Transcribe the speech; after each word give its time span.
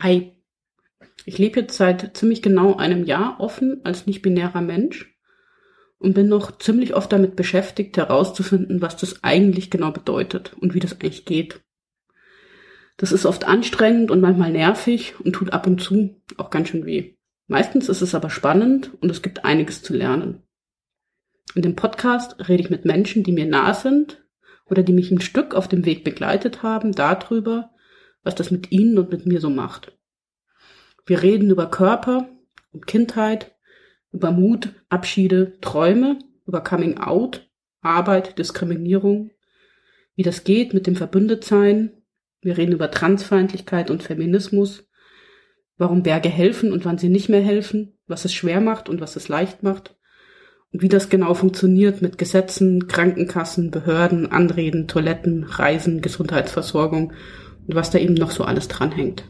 Hi. 0.00 0.32
Ich 1.24 1.38
lebe 1.38 1.60
jetzt 1.60 1.76
seit 1.76 2.16
ziemlich 2.16 2.40
genau 2.40 2.76
einem 2.76 3.04
Jahr 3.04 3.40
offen 3.40 3.80
als 3.84 4.06
nicht-binärer 4.06 4.60
Mensch 4.60 5.18
und 5.98 6.14
bin 6.14 6.28
noch 6.28 6.56
ziemlich 6.58 6.94
oft 6.94 7.12
damit 7.12 7.34
beschäftigt, 7.34 7.96
herauszufinden, 7.96 8.80
was 8.80 8.96
das 8.96 9.24
eigentlich 9.24 9.70
genau 9.70 9.90
bedeutet 9.90 10.54
und 10.60 10.72
wie 10.72 10.78
das 10.78 10.92
eigentlich 10.92 11.24
geht. 11.24 11.60
Das 12.96 13.10
ist 13.10 13.26
oft 13.26 13.44
anstrengend 13.44 14.12
und 14.12 14.20
manchmal 14.20 14.52
nervig 14.52 15.14
und 15.18 15.32
tut 15.32 15.52
ab 15.52 15.66
und 15.66 15.82
zu 15.82 16.22
auch 16.36 16.50
ganz 16.50 16.68
schön 16.68 16.86
weh. 16.86 17.16
Meistens 17.48 17.88
ist 17.88 18.00
es 18.00 18.14
aber 18.14 18.30
spannend 18.30 18.92
und 19.00 19.10
es 19.10 19.20
gibt 19.20 19.44
einiges 19.44 19.82
zu 19.82 19.94
lernen. 19.94 20.42
In 21.56 21.62
dem 21.62 21.74
Podcast 21.74 22.48
rede 22.48 22.62
ich 22.62 22.70
mit 22.70 22.84
Menschen, 22.84 23.24
die 23.24 23.32
mir 23.32 23.46
nah 23.46 23.74
sind 23.74 24.24
oder 24.66 24.84
die 24.84 24.92
mich 24.92 25.10
ein 25.10 25.20
Stück 25.20 25.54
auf 25.54 25.66
dem 25.66 25.84
Weg 25.84 26.04
begleitet 26.04 26.62
haben, 26.62 26.92
darüber, 26.92 27.70
was 28.22 28.34
das 28.34 28.50
mit 28.50 28.72
ihnen 28.72 28.98
und 28.98 29.10
mit 29.10 29.26
mir 29.26 29.40
so 29.40 29.50
macht. 29.50 29.96
Wir 31.06 31.22
reden 31.22 31.50
über 31.50 31.70
Körper 31.70 32.28
und 32.72 32.86
Kindheit, 32.86 33.56
über 34.12 34.30
Mut, 34.30 34.70
Abschiede, 34.88 35.58
Träume, 35.60 36.18
über 36.46 36.62
Coming 36.62 36.98
Out, 36.98 37.50
Arbeit, 37.80 38.38
Diskriminierung, 38.38 39.30
wie 40.14 40.22
das 40.22 40.44
geht 40.44 40.74
mit 40.74 40.86
dem 40.86 40.96
Verbündetsein. 40.96 41.92
Wir 42.40 42.56
reden 42.56 42.72
über 42.72 42.90
Transfeindlichkeit 42.90 43.90
und 43.90 44.02
Feminismus, 44.02 44.88
warum 45.76 46.02
Berge 46.02 46.28
helfen 46.28 46.72
und 46.72 46.84
wann 46.84 46.98
sie 46.98 47.08
nicht 47.08 47.28
mehr 47.28 47.42
helfen, 47.42 47.98
was 48.06 48.24
es 48.24 48.34
schwer 48.34 48.60
macht 48.60 48.88
und 48.88 49.00
was 49.00 49.16
es 49.16 49.28
leicht 49.28 49.62
macht 49.62 49.96
und 50.72 50.82
wie 50.82 50.88
das 50.88 51.08
genau 51.08 51.34
funktioniert 51.34 52.02
mit 52.02 52.18
Gesetzen, 52.18 52.88
Krankenkassen, 52.88 53.70
Behörden, 53.70 54.30
Anreden, 54.30 54.88
Toiletten, 54.88 55.44
Reisen, 55.44 56.00
Gesundheitsversorgung 56.02 57.08
und 57.08 57.14
was 57.76 57.90
da 57.90 57.98
eben 57.98 58.14
noch 58.14 58.30
so 58.30 58.44
alles 58.44 58.68
dranhängt. 58.68 59.24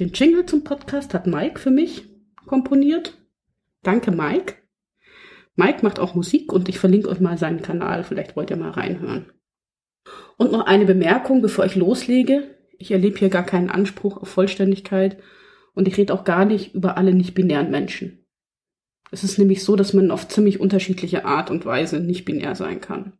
Den 0.00 0.10
Jingle 0.12 0.44
zum 0.44 0.64
Podcast 0.64 1.14
hat 1.14 1.28
Mike 1.28 1.60
für 1.60 1.70
mich 1.70 2.04
komponiert. 2.46 3.16
Danke, 3.84 4.10
Mike. 4.10 4.54
Mike 5.54 5.80
macht 5.82 6.00
auch 6.00 6.16
Musik 6.16 6.52
und 6.52 6.68
ich 6.68 6.80
verlinke 6.80 7.08
euch 7.08 7.20
mal 7.20 7.38
seinen 7.38 7.62
Kanal. 7.62 8.02
Vielleicht 8.02 8.34
wollt 8.34 8.50
ihr 8.50 8.56
mal 8.56 8.72
reinhören. 8.72 9.30
Und 10.36 10.50
noch 10.50 10.66
eine 10.66 10.84
Bemerkung, 10.84 11.42
bevor 11.42 11.64
ich 11.64 11.76
loslege. 11.76 12.56
Ich 12.76 12.90
erlebe 12.90 13.18
hier 13.18 13.28
gar 13.28 13.44
keinen 13.44 13.70
Anspruch 13.70 14.16
auf 14.16 14.28
Vollständigkeit 14.28 15.18
und 15.74 15.86
ich 15.86 15.96
rede 15.96 16.12
auch 16.12 16.24
gar 16.24 16.44
nicht 16.44 16.74
über 16.74 16.96
alle 16.96 17.14
nicht-binären 17.14 17.70
Menschen. 17.70 18.26
Es 19.12 19.22
ist 19.22 19.38
nämlich 19.38 19.62
so, 19.62 19.76
dass 19.76 19.92
man 19.92 20.10
auf 20.10 20.26
ziemlich 20.26 20.58
unterschiedliche 20.58 21.24
Art 21.24 21.52
und 21.52 21.66
Weise 21.66 22.00
nicht 22.00 22.24
binär 22.24 22.56
sein 22.56 22.80
kann. 22.80 23.12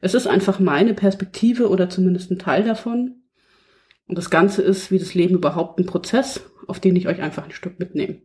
Es 0.00 0.14
ist 0.14 0.28
einfach 0.28 0.60
meine 0.60 0.94
Perspektive 0.94 1.68
oder 1.68 1.90
zumindest 1.90 2.30
ein 2.30 2.38
Teil 2.38 2.62
davon 2.62 3.21
und 4.06 4.18
das 4.18 4.30
Ganze 4.30 4.62
ist, 4.62 4.90
wie 4.90 4.98
das 4.98 5.14
Leben 5.14 5.34
überhaupt, 5.34 5.78
ein 5.78 5.86
Prozess, 5.86 6.40
auf 6.66 6.80
den 6.80 6.96
ich 6.96 7.08
euch 7.08 7.20
einfach 7.20 7.44
ein 7.44 7.52
Stück 7.52 7.78
mitnehme. 7.78 8.22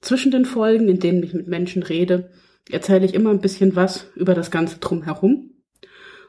Zwischen 0.00 0.30
den 0.30 0.44
Folgen, 0.44 0.88
in 0.88 1.00
denen 1.00 1.22
ich 1.22 1.34
mit 1.34 1.48
Menschen 1.48 1.82
rede, 1.82 2.30
erzähle 2.70 3.06
ich 3.06 3.14
immer 3.14 3.30
ein 3.30 3.40
bisschen 3.40 3.76
was 3.76 4.06
über 4.14 4.34
das 4.34 4.50
Ganze 4.50 4.78
drumherum. 4.78 5.50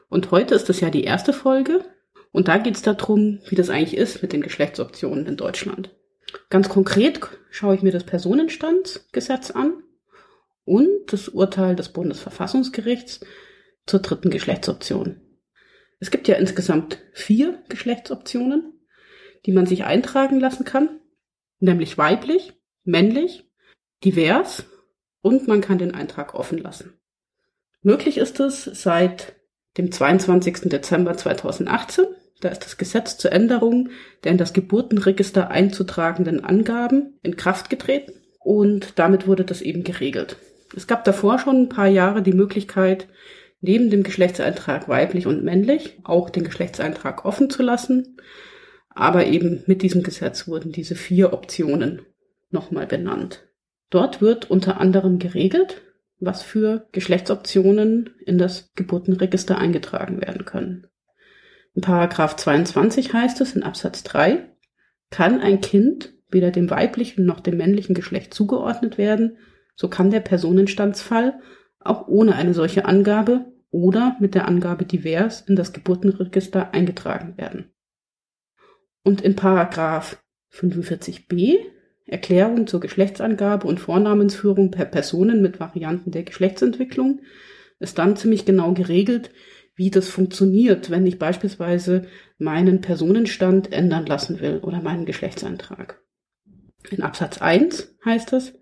Und 0.08 0.30
heute 0.30 0.54
ist 0.54 0.70
es 0.70 0.80
ja 0.80 0.90
die 0.90 1.04
erste 1.04 1.32
Folge 1.32 1.84
und 2.32 2.48
da 2.48 2.58
geht 2.58 2.76
es 2.76 2.82
darum, 2.82 3.40
wie 3.48 3.54
das 3.54 3.70
eigentlich 3.70 3.96
ist 3.96 4.22
mit 4.22 4.32
den 4.32 4.42
Geschlechtsoptionen 4.42 5.26
in 5.26 5.36
Deutschland. 5.36 5.90
Ganz 6.50 6.68
konkret 6.68 7.20
schaue 7.50 7.74
ich 7.74 7.82
mir 7.82 7.92
das 7.92 8.04
Personenstandsgesetz 8.04 9.50
an 9.50 9.82
und 10.64 10.88
das 11.08 11.28
Urteil 11.28 11.76
des 11.76 11.90
Bundesverfassungsgerichts 11.90 13.20
zur 13.86 14.00
dritten 14.00 14.30
Geschlechtsoption. 14.30 15.20
Es 15.98 16.10
gibt 16.10 16.28
ja 16.28 16.36
insgesamt 16.36 16.98
vier 17.12 17.62
Geschlechtsoptionen, 17.68 18.80
die 19.46 19.52
man 19.52 19.66
sich 19.66 19.84
eintragen 19.84 20.40
lassen 20.40 20.64
kann, 20.64 21.00
nämlich 21.58 21.96
weiblich, 21.96 22.52
männlich, 22.84 23.50
divers 24.04 24.66
und 25.22 25.48
man 25.48 25.60
kann 25.60 25.78
den 25.78 25.94
Eintrag 25.94 26.34
offen 26.34 26.58
lassen. 26.58 26.94
Möglich 27.82 28.18
ist 28.18 28.40
es 28.40 28.64
seit 28.64 29.36
dem 29.78 29.92
22. 29.92 30.68
Dezember 30.68 31.16
2018. 31.16 32.04
Da 32.40 32.48
ist 32.50 32.64
das 32.64 32.76
Gesetz 32.76 33.16
zur 33.16 33.32
Änderung 33.32 33.90
der 34.24 34.32
in 34.32 34.38
das 34.38 34.52
Geburtenregister 34.52 35.50
einzutragenden 35.50 36.44
Angaben 36.44 37.18
in 37.22 37.36
Kraft 37.36 37.70
getreten 37.70 38.12
und 38.40 38.98
damit 38.98 39.26
wurde 39.26 39.44
das 39.44 39.62
eben 39.62 39.84
geregelt. 39.84 40.36
Es 40.74 40.86
gab 40.86 41.04
davor 41.04 41.38
schon 41.38 41.62
ein 41.62 41.68
paar 41.68 41.86
Jahre 41.86 42.22
die 42.22 42.32
Möglichkeit, 42.32 43.08
neben 43.60 43.90
dem 43.90 44.02
Geschlechtseintrag 44.02 44.88
weiblich 44.88 45.26
und 45.26 45.44
männlich 45.44 45.98
auch 46.04 46.30
den 46.30 46.44
Geschlechtseintrag 46.44 47.24
offen 47.24 47.50
zu 47.50 47.62
lassen. 47.62 48.16
Aber 48.90 49.26
eben 49.26 49.62
mit 49.66 49.82
diesem 49.82 50.02
Gesetz 50.02 50.48
wurden 50.48 50.72
diese 50.72 50.94
vier 50.94 51.32
Optionen 51.32 52.02
nochmal 52.50 52.86
benannt. 52.86 53.46
Dort 53.90 54.20
wird 54.20 54.50
unter 54.50 54.80
anderem 54.80 55.18
geregelt, 55.18 55.82
was 56.18 56.42
für 56.42 56.86
Geschlechtsoptionen 56.92 58.10
in 58.24 58.38
das 58.38 58.72
Geburtenregister 58.74 59.58
eingetragen 59.58 60.20
werden 60.20 60.44
können. 60.44 60.86
In 61.74 61.82
Paragraph 61.82 62.36
22 62.36 63.12
heißt 63.12 63.40
es 63.42 63.54
in 63.54 63.62
Absatz 63.62 64.02
3, 64.02 64.50
kann 65.10 65.40
ein 65.40 65.60
Kind 65.60 66.14
weder 66.30 66.50
dem 66.50 66.70
weiblichen 66.70 67.26
noch 67.26 67.40
dem 67.40 67.58
männlichen 67.58 67.94
Geschlecht 67.94 68.34
zugeordnet 68.34 68.98
werden, 68.98 69.36
so 69.76 69.88
kann 69.88 70.10
der 70.10 70.20
Personenstandsfall 70.20 71.38
auch 71.88 72.08
ohne 72.08 72.36
eine 72.36 72.54
solche 72.54 72.84
Angabe 72.84 73.52
oder 73.70 74.16
mit 74.20 74.34
der 74.34 74.48
Angabe 74.48 74.84
divers 74.84 75.42
in 75.42 75.56
das 75.56 75.72
Geburtenregister 75.72 76.72
eingetragen 76.72 77.36
werden. 77.36 77.72
Und 79.02 79.20
in 79.20 79.36
Paragraph 79.36 80.22
45b 80.52 81.58
Erklärung 82.06 82.66
zur 82.68 82.80
Geschlechtsangabe 82.80 83.66
und 83.66 83.80
Vornamensführung 83.80 84.70
per 84.70 84.84
Personen 84.84 85.42
mit 85.42 85.58
Varianten 85.58 86.12
der 86.12 86.22
Geschlechtsentwicklung 86.22 87.20
ist 87.80 87.98
dann 87.98 88.16
ziemlich 88.16 88.44
genau 88.44 88.72
geregelt, 88.72 89.30
wie 89.74 89.90
das 89.90 90.08
funktioniert, 90.08 90.88
wenn 90.88 91.06
ich 91.06 91.18
beispielsweise 91.18 92.06
meinen 92.38 92.80
Personenstand 92.80 93.72
ändern 93.72 94.06
lassen 94.06 94.40
will 94.40 94.58
oder 94.58 94.80
meinen 94.80 95.04
Geschlechtseintrag. 95.04 96.00
In 96.90 97.02
Absatz 97.02 97.38
1 97.42 97.96
heißt 98.04 98.32
es, 98.32 98.54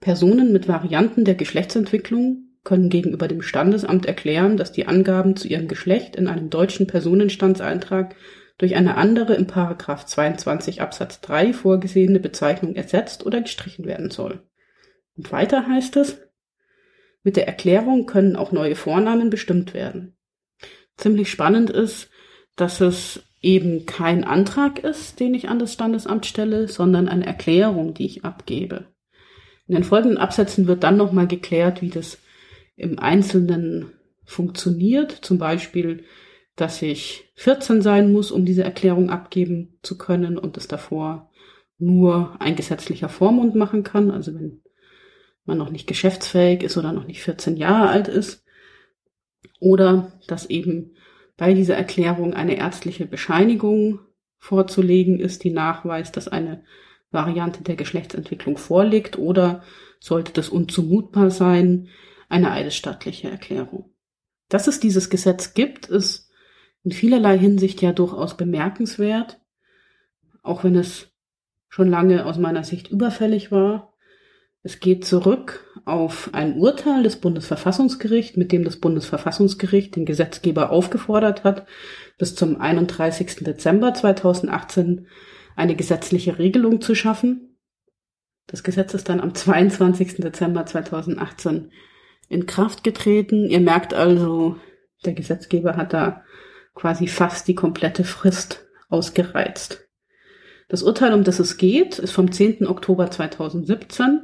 Personen 0.00 0.52
mit 0.52 0.68
Varianten 0.68 1.24
der 1.24 1.34
Geschlechtsentwicklung 1.34 2.46
können 2.64 2.90
gegenüber 2.90 3.28
dem 3.28 3.42
Standesamt 3.42 4.06
erklären, 4.06 4.56
dass 4.56 4.72
die 4.72 4.86
Angaben 4.86 5.36
zu 5.36 5.48
ihrem 5.48 5.68
Geschlecht 5.68 6.16
in 6.16 6.26
einem 6.26 6.50
deutschen 6.50 6.86
Personenstandseintrag 6.86 8.16
durch 8.58 8.74
eine 8.74 8.96
andere 8.96 9.34
im 9.34 9.46
Paragraph 9.46 10.04
22 10.06 10.80
Absatz 10.80 11.20
3 11.20 11.52
vorgesehene 11.52 12.20
Bezeichnung 12.20 12.74
ersetzt 12.74 13.24
oder 13.24 13.40
gestrichen 13.40 13.84
werden 13.84 14.10
soll. 14.10 14.42
Und 15.16 15.30
weiter 15.32 15.66
heißt 15.66 15.96
es, 15.96 16.18
mit 17.22 17.36
der 17.36 17.46
Erklärung 17.46 18.06
können 18.06 18.36
auch 18.36 18.52
neue 18.52 18.76
Vornamen 18.76 19.30
bestimmt 19.30 19.74
werden. 19.74 20.16
Ziemlich 20.96 21.30
spannend 21.30 21.70
ist, 21.70 22.10
dass 22.56 22.80
es 22.80 23.22
eben 23.42 23.84
kein 23.84 24.24
Antrag 24.24 24.78
ist, 24.78 25.20
den 25.20 25.34
ich 25.34 25.48
an 25.48 25.58
das 25.58 25.72
Standesamt 25.72 26.26
stelle, 26.26 26.68
sondern 26.68 27.08
eine 27.08 27.26
Erklärung, 27.26 27.94
die 27.94 28.06
ich 28.06 28.24
abgebe. 28.24 28.86
In 29.68 29.74
den 29.74 29.84
folgenden 29.84 30.18
Absätzen 30.18 30.66
wird 30.66 30.84
dann 30.84 30.96
nochmal 30.96 31.26
geklärt, 31.26 31.82
wie 31.82 31.90
das 31.90 32.18
im 32.76 32.98
Einzelnen 32.98 33.92
funktioniert. 34.24 35.10
Zum 35.12 35.38
Beispiel, 35.38 36.04
dass 36.54 36.82
ich 36.82 37.30
14 37.34 37.82
sein 37.82 38.12
muss, 38.12 38.30
um 38.30 38.44
diese 38.44 38.64
Erklärung 38.64 39.10
abgeben 39.10 39.78
zu 39.82 39.98
können 39.98 40.38
und 40.38 40.56
es 40.56 40.68
davor 40.68 41.30
nur 41.78 42.40
ein 42.40 42.56
gesetzlicher 42.56 43.08
Vormund 43.08 43.54
machen 43.54 43.82
kann. 43.82 44.10
Also 44.10 44.34
wenn 44.34 44.62
man 45.44 45.58
noch 45.58 45.70
nicht 45.70 45.86
geschäftsfähig 45.86 46.62
ist 46.62 46.76
oder 46.76 46.92
noch 46.92 47.06
nicht 47.06 47.22
14 47.22 47.56
Jahre 47.56 47.88
alt 47.88 48.08
ist. 48.08 48.44
Oder 49.60 50.12
dass 50.26 50.46
eben 50.46 50.96
bei 51.36 51.54
dieser 51.54 51.76
Erklärung 51.76 52.34
eine 52.34 52.56
ärztliche 52.56 53.06
Bescheinigung 53.06 54.00
vorzulegen 54.38 55.18
ist, 55.18 55.44
die 55.44 55.50
nachweist, 55.50 56.16
dass 56.16 56.28
eine 56.28 56.64
Variante 57.10 57.62
der 57.62 57.76
Geschlechtsentwicklung 57.76 58.58
vorliegt 58.58 59.18
oder 59.18 59.62
sollte 60.00 60.32
das 60.32 60.48
unzumutbar 60.48 61.30
sein, 61.30 61.88
eine 62.28 62.50
eidesstattliche 62.50 63.30
Erklärung. 63.30 63.94
Dass 64.48 64.66
es 64.66 64.80
dieses 64.80 65.10
Gesetz 65.10 65.54
gibt, 65.54 65.86
ist 65.86 66.30
in 66.82 66.92
vielerlei 66.92 67.38
Hinsicht 67.38 67.82
ja 67.82 67.92
durchaus 67.92 68.36
bemerkenswert, 68.36 69.40
auch 70.42 70.62
wenn 70.62 70.76
es 70.76 71.08
schon 71.68 71.90
lange 71.90 72.24
aus 72.26 72.38
meiner 72.38 72.64
Sicht 72.64 72.88
überfällig 72.88 73.50
war. 73.50 73.92
Es 74.62 74.80
geht 74.80 75.04
zurück 75.04 75.64
auf 75.84 76.30
ein 76.32 76.58
Urteil 76.58 77.02
des 77.02 77.16
Bundesverfassungsgerichts, 77.16 78.36
mit 78.36 78.52
dem 78.52 78.64
das 78.64 78.76
Bundesverfassungsgericht 78.76 79.94
den 79.94 80.06
Gesetzgeber 80.06 80.70
aufgefordert 80.70 81.44
hat, 81.44 81.66
bis 82.18 82.34
zum 82.34 82.60
31. 82.60 83.44
Dezember 83.44 83.94
2018 83.94 85.06
eine 85.56 85.74
gesetzliche 85.74 86.38
Regelung 86.38 86.80
zu 86.80 86.94
schaffen. 86.94 87.58
Das 88.46 88.62
Gesetz 88.62 88.94
ist 88.94 89.08
dann 89.08 89.20
am 89.20 89.34
22. 89.34 90.16
Dezember 90.16 90.66
2018 90.66 91.72
in 92.28 92.46
Kraft 92.46 92.84
getreten. 92.84 93.50
Ihr 93.50 93.60
merkt 93.60 93.94
also, 93.94 94.56
der 95.04 95.14
Gesetzgeber 95.14 95.76
hat 95.76 95.92
da 95.92 96.22
quasi 96.74 97.08
fast 97.08 97.48
die 97.48 97.54
komplette 97.54 98.04
Frist 98.04 98.66
ausgereizt. 98.88 99.88
Das 100.68 100.82
Urteil, 100.82 101.12
um 101.14 101.24
das 101.24 101.38
es 101.38 101.56
geht, 101.56 101.98
ist 101.98 102.12
vom 102.12 102.30
10. 102.30 102.66
Oktober 102.66 103.10
2017 103.10 104.22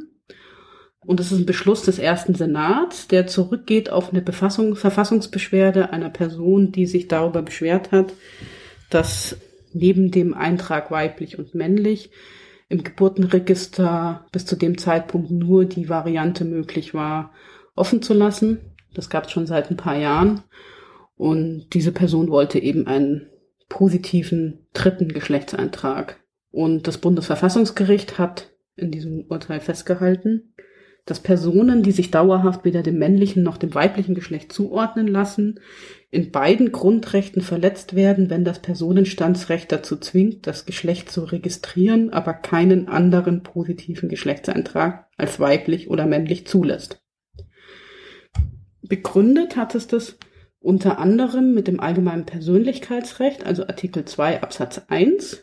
und 1.05 1.19
es 1.19 1.32
ist 1.32 1.38
ein 1.38 1.46
Beschluss 1.46 1.82
des 1.82 1.99
ersten 1.99 2.35
Senats, 2.35 3.08
der 3.08 3.26
zurückgeht 3.26 3.90
auf 3.90 4.11
eine 4.11 4.23
Befassung, 4.23 4.76
Verfassungsbeschwerde 4.76 5.93
einer 5.93 6.11
Person, 6.11 6.73
die 6.73 6.87
sich 6.87 7.08
darüber 7.08 7.43
beschwert 7.43 7.90
hat, 7.90 8.12
dass 8.90 9.37
neben 9.74 10.10
dem 10.10 10.34
Eintrag 10.34 10.90
weiblich 10.90 11.38
und 11.38 11.54
männlich 11.54 12.10
im 12.69 12.82
Geburtenregister 12.82 14.26
bis 14.32 14.46
zu 14.46 14.56
dem 14.56 14.78
Zeitpunkt 14.78 15.30
nur 15.30 15.66
die 15.66 15.88
Variante 15.88 16.44
möglich 16.44 16.94
war, 16.94 17.32
offen 17.74 18.00
zu 18.02 18.14
lassen. 18.14 18.60
Das 18.94 19.10
gab 19.10 19.26
es 19.26 19.30
schon 19.30 19.46
seit 19.46 19.70
ein 19.70 19.76
paar 19.76 19.96
Jahren. 19.96 20.42
Und 21.16 21.66
diese 21.74 21.92
Person 21.92 22.30
wollte 22.30 22.58
eben 22.58 22.86
einen 22.86 23.28
positiven 23.69 24.66
dritten 24.72 25.08
Geschlechtseintrag. 25.08 26.18
Und 26.50 26.86
das 26.86 26.98
Bundesverfassungsgericht 26.98 28.18
hat 28.18 28.50
in 28.76 28.90
diesem 28.90 29.26
Urteil 29.28 29.60
festgehalten, 29.60 30.54
dass 31.04 31.20
Personen, 31.20 31.82
die 31.82 31.90
sich 31.90 32.10
dauerhaft 32.10 32.64
weder 32.64 32.82
dem 32.82 32.99
männlichen 32.99 33.43
noch 33.43 33.56
dem 33.56 33.75
weiblichen 33.75 34.14
Geschlecht 34.14 34.52
zuordnen 34.52 35.08
lassen, 35.08 35.58
in 36.10 36.31
beiden 36.31 36.70
Grundrechten 36.70 37.43
verletzt 37.43 37.96
werden, 37.96 38.31
wenn 38.31 38.44
das 38.44 38.60
Personenstandsrecht 38.60 39.72
dazu 39.72 39.96
zwingt, 39.96 40.46
das 40.46 40.64
Geschlecht 40.64 41.10
zu 41.10 41.25
registrieren, 41.25 42.10
aber 42.10 42.34
keinen 42.34 42.88
anderen 42.88 43.43
positiven 43.43 44.08
Geschlechtseintrag 44.08 45.08
als 45.16 45.40
weiblich 45.40 45.90
oder 45.90 46.06
männlich 46.06 46.46
zulässt. 46.46 47.02
Begründet 48.82 49.56
hat 49.56 49.75
es 49.75 49.87
das 49.88 50.19
unter 50.60 50.99
anderem 50.99 51.54
mit 51.54 51.66
dem 51.66 51.81
allgemeinen 51.81 52.26
Persönlichkeitsrecht, 52.26 53.44
also 53.44 53.66
Artikel 53.66 54.04
2 54.04 54.43
Absatz 54.43 54.82
1. 54.87 55.43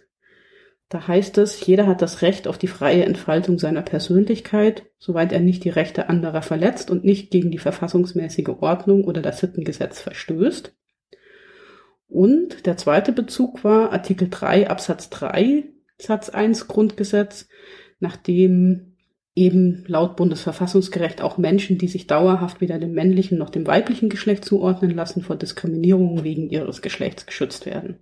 Da 0.89 1.07
heißt 1.07 1.37
es, 1.37 1.63
jeder 1.63 1.85
hat 1.85 2.01
das 2.01 2.23
Recht 2.23 2.47
auf 2.47 2.57
die 2.57 2.67
freie 2.67 3.05
Entfaltung 3.05 3.59
seiner 3.59 3.83
Persönlichkeit, 3.83 4.87
soweit 4.97 5.31
er 5.31 5.39
nicht 5.39 5.63
die 5.63 5.69
Rechte 5.69 6.09
anderer 6.09 6.41
verletzt 6.41 6.89
und 6.89 7.05
nicht 7.05 7.29
gegen 7.29 7.51
die 7.51 7.59
verfassungsmäßige 7.59 8.49
Ordnung 8.59 9.03
oder 9.03 9.21
das 9.21 9.39
Sittengesetz 9.39 10.01
verstößt. 10.01 10.75
Und 12.07 12.65
der 12.65 12.75
zweite 12.77 13.11
Bezug 13.11 13.63
war 13.63 13.91
Artikel 13.91 14.29
3 14.31 14.67
Absatz 14.67 15.11
3 15.11 15.65
Satz 15.99 16.29
1 16.29 16.67
Grundgesetz, 16.67 17.47
nachdem 17.99 18.95
eben 19.35 19.83
laut 19.87 20.15
Bundesverfassungsgericht 20.15 21.21
auch 21.21 21.37
Menschen, 21.37 21.77
die 21.77 21.87
sich 21.87 22.07
dauerhaft 22.07 22.61
weder 22.61 22.79
dem 22.79 22.93
männlichen 22.93 23.37
noch 23.37 23.51
dem 23.51 23.67
weiblichen 23.67 24.09
Geschlecht 24.09 24.43
zuordnen 24.43 24.91
lassen, 24.91 25.21
vor 25.21 25.35
Diskriminierung 25.35 26.23
wegen 26.23 26.49
ihres 26.49 26.81
Geschlechts 26.81 27.27
geschützt 27.27 27.67
werden. 27.67 27.99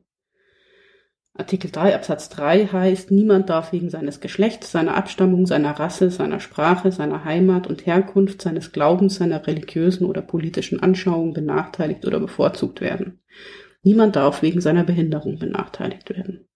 Artikel 1.37 1.69
3 1.69 1.93
Absatz 1.93 2.29
3 2.29 2.67
heißt, 2.67 3.11
niemand 3.11 3.49
darf 3.49 3.71
wegen 3.71 3.91
seines 3.91 4.19
Geschlechts, 4.21 4.71
seiner 4.71 4.95
Abstammung, 4.97 5.45
seiner 5.45 5.71
Rasse, 5.71 6.09
seiner 6.09 6.39
Sprache, 6.39 6.91
seiner 6.91 7.25
Heimat 7.25 7.67
und 7.67 7.85
Herkunft, 7.85 8.41
seines 8.41 8.71
Glaubens, 8.71 9.15
seiner 9.15 9.45
religiösen 9.45 10.05
oder 10.05 10.21
politischen 10.21 10.81
Anschauung 10.81 11.33
benachteiligt 11.33 12.05
oder 12.07 12.19
bevorzugt 12.19 12.81
werden. 12.81 13.19
Niemand 13.83 14.15
darf 14.15 14.41
wegen 14.41 14.61
seiner 14.61 14.83
Behinderung 14.83 15.37
benachteiligt 15.37 16.09
werden. 16.09 16.47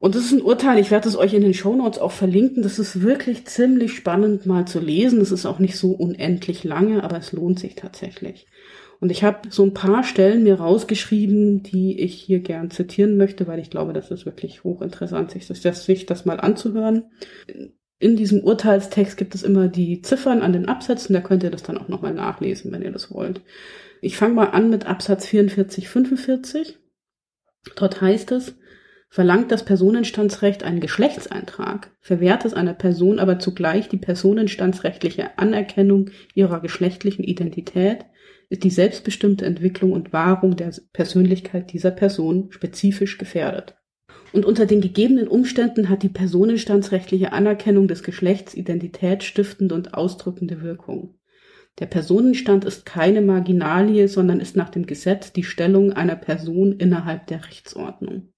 Und 0.00 0.14
das 0.14 0.26
ist 0.26 0.32
ein 0.32 0.42
Urteil, 0.42 0.78
ich 0.78 0.90
werde 0.90 1.08
es 1.08 1.16
euch 1.16 1.34
in 1.34 1.42
den 1.42 1.54
Shownotes 1.54 1.98
auch 1.98 2.12
verlinken. 2.12 2.62
Das 2.62 2.78
ist 2.78 3.02
wirklich 3.02 3.46
ziemlich 3.46 3.94
spannend 3.96 4.46
mal 4.46 4.66
zu 4.66 4.78
lesen. 4.78 5.20
Es 5.20 5.32
ist 5.32 5.46
auch 5.46 5.58
nicht 5.58 5.76
so 5.76 5.90
unendlich 5.90 6.62
lange, 6.62 7.02
aber 7.02 7.16
es 7.16 7.32
lohnt 7.32 7.58
sich 7.58 7.74
tatsächlich. 7.74 8.46
Und 9.00 9.10
ich 9.10 9.22
habe 9.22 9.48
so 9.50 9.62
ein 9.64 9.74
paar 9.74 10.02
Stellen 10.02 10.42
mir 10.42 10.56
rausgeschrieben, 10.56 11.62
die 11.62 12.00
ich 12.00 12.14
hier 12.14 12.40
gern 12.40 12.70
zitieren 12.70 13.16
möchte, 13.16 13.46
weil 13.46 13.60
ich 13.60 13.70
glaube, 13.70 13.92
das 13.92 14.10
ist 14.10 14.26
wirklich 14.26 14.64
hochinteressant, 14.64 15.30
sich 15.30 15.46
das, 15.46 15.84
sich 15.84 16.06
das 16.06 16.24
mal 16.24 16.40
anzuhören. 16.40 17.04
In 18.00 18.16
diesem 18.16 18.42
Urteilstext 18.42 19.16
gibt 19.16 19.34
es 19.34 19.42
immer 19.42 19.68
die 19.68 20.02
Ziffern 20.02 20.42
an 20.42 20.52
den 20.52 20.68
Absätzen, 20.68 21.14
da 21.14 21.20
könnt 21.20 21.42
ihr 21.42 21.50
das 21.50 21.62
dann 21.62 21.78
auch 21.78 21.88
nochmal 21.88 22.14
nachlesen, 22.14 22.72
wenn 22.72 22.82
ihr 22.82 22.92
das 22.92 23.12
wollt. 23.12 23.40
Ich 24.00 24.16
fange 24.16 24.34
mal 24.34 24.50
an 24.50 24.70
mit 24.70 24.86
Absatz 24.86 25.26
44, 25.26 25.88
45. 25.88 26.78
Dort 27.76 28.00
heißt 28.00 28.32
es, 28.32 28.54
Verlangt 29.10 29.50
das 29.50 29.64
Personenstandsrecht 29.64 30.62
einen 30.64 30.80
Geschlechtseintrag, 30.80 31.90
verwehrt 32.00 32.44
es 32.44 32.52
einer 32.52 32.74
Person 32.74 33.18
aber 33.18 33.38
zugleich 33.38 33.88
die 33.88 33.96
personenstandsrechtliche 33.96 35.38
Anerkennung 35.38 36.10
ihrer 36.34 36.60
geschlechtlichen 36.60 37.24
Identität, 37.24 38.04
ist 38.50 38.64
die 38.64 38.70
selbstbestimmte 38.70 39.44
Entwicklung 39.44 39.92
und 39.92 40.12
Wahrung 40.12 40.56
der 40.56 40.72
Persönlichkeit 40.92 41.72
dieser 41.72 41.90
Person 41.90 42.50
spezifisch 42.50 43.18
gefährdet. 43.18 43.76
Und 44.32 44.44
unter 44.44 44.66
den 44.66 44.80
gegebenen 44.80 45.28
Umständen 45.28 45.88
hat 45.88 46.02
die 46.02 46.08
personenstandsrechtliche 46.08 47.32
Anerkennung 47.32 47.88
des 47.88 48.02
Geschlechts 48.02 48.54
identitätsstiftende 48.54 49.74
und 49.74 49.94
ausdrückende 49.94 50.62
Wirkung. 50.62 51.18
Der 51.78 51.86
Personenstand 51.86 52.64
ist 52.64 52.84
keine 52.84 53.22
Marginalie, 53.22 54.08
sondern 54.08 54.40
ist 54.40 54.56
nach 54.56 54.68
dem 54.68 54.86
Gesetz 54.86 55.32
die 55.32 55.44
Stellung 55.44 55.92
einer 55.92 56.16
Person 56.16 56.72
innerhalb 56.72 57.26
der 57.28 57.44
Rechtsordnung. 57.46 58.32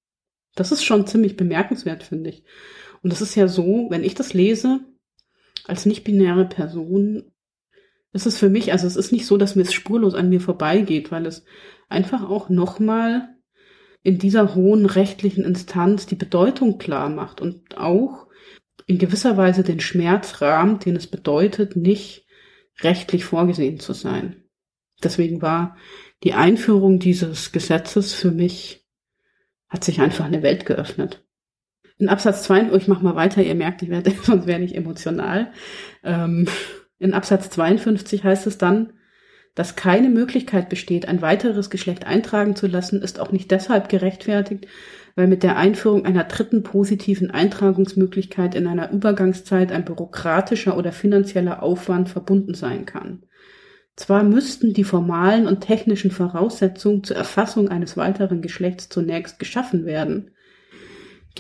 Das 0.55 0.73
ist 0.73 0.85
schon 0.85 1.07
ziemlich 1.07 1.37
bemerkenswert, 1.37 2.03
finde 2.03 2.31
ich. 2.31 2.45
Und 3.03 3.13
das 3.13 3.23
ist 3.23 3.35
ja 3.35 3.49
so, 3.49 3.87
wenn 3.89 4.05
ich 4.05 4.15
das 4.15 4.35
lese, 4.35 4.81
als 5.65 5.87
nicht-binäre 5.87 6.47
Person, 6.47 7.33
ist 8.13 8.27
es 8.27 8.39
für 8.39 8.49
mich, 8.49 8.73
also 8.73 8.87
es 8.87 8.97
ist 8.97 9.13
nicht 9.13 9.27
so, 9.27 9.37
dass 9.37 9.57
mir 9.57 9.63
es 9.63 9.73
spurlos 9.73 10.15
an 10.15 10.29
mir 10.29 10.41
vorbeigeht, 10.41 11.11
weil 11.13 11.27
es 11.27 11.45
einfach 11.89 12.29
auch 12.29 12.49
nochmal 12.49 13.29
in 14.03 14.19
dieser 14.19 14.55
hohen 14.55 14.87
rechtlichen 14.87 15.45
Instanz 15.45 16.07
die 16.07 16.17
Bedeutung 16.17 16.79
klar 16.79 17.09
macht 17.09 17.41
und 17.41 17.77
auch 17.77 18.27
in 18.87 18.99
gewisser 18.99 19.37
Weise 19.37 19.63
den 19.63 19.81
Schmerzrahmen, 19.81 20.79
den 20.79 20.97
es 20.97 21.07
bedeutet, 21.07 21.77
nicht 21.77 22.27
rechtlich 22.81 23.25
vorgesehen 23.25 23.79
zu 23.79 23.93
sein. 23.93 24.45
Deswegen 25.03 25.43
war 25.43 25.77
die 26.25 26.35
Einführung 26.35 26.99
dieses 26.99 27.53
Gesetzes 27.53 28.13
für 28.13 28.31
mich 28.31 28.81
hat 29.69 29.85
sich 29.85 30.01
einfach 30.01 30.25
eine 30.25 30.43
Welt 30.43 30.67
geöffnet. 30.67 31.25
In 31.99 32.09
Absatz 32.09 32.43
2, 32.45 32.73
oh, 32.73 32.77
ich 32.77 32.89
mach 32.89 33.03
mal 33.03 33.15
weiter, 33.15 33.43
ihr 33.43 33.55
merkt, 33.55 33.83
ich 33.83 33.91
werde, 33.91 34.11
sonst 34.23 34.47
werde 34.47 34.65
ich 34.65 34.75
emotional. 34.75 35.53
Ähm, 36.03 36.49
in 37.01 37.15
Absatz 37.15 37.51
52 37.51 38.23
heißt 38.23 38.47
es 38.47 38.59
dann, 38.59 38.93
dass 39.57 39.75
keine 39.75 40.09
Möglichkeit 40.09 40.69
besteht, 40.69 41.09
ein 41.09 41.23
weiteres 41.23 41.71
Geschlecht 41.71 42.07
eintragen 42.07 42.55
zu 42.55 42.69
lassen, 42.69 43.03
ist 43.03 43.19
auch 43.19 43.33
nicht 43.33 43.51
deshalb 43.51 43.89
gerechtfertigt, 43.89 44.69
weil 45.17 45.27
mit 45.27 45.43
der 45.43 45.57
Einführung 45.57 46.05
einer 46.05 46.25
dritten 46.25 46.63
positiven 46.63 47.31
Eintragungsmöglichkeit 47.33 48.55
in 48.55 48.69
einer 48.69 48.93
Übergangszeit 48.93 49.73
ein 49.73 49.85
bürokratischer 49.85 50.77
oder 50.77 50.93
finanzieller 50.93 51.63
Aufwand 51.63 52.09
verbunden 52.09 52.55
sein 52.55 52.87
kann. 52.87 53.25
Zwar 53.97 54.23
müssten 54.23 54.73
die 54.73 54.85
formalen 54.85 55.47
und 55.47 55.63
technischen 55.63 56.11
Voraussetzungen 56.11 57.03
zur 57.03 57.17
Erfassung 57.17 57.69
eines 57.69 57.97
weiteren 57.97 58.41
Geschlechts 58.41 58.89
zunächst 58.89 59.39
geschaffen 59.39 59.85
werden. 59.85 60.31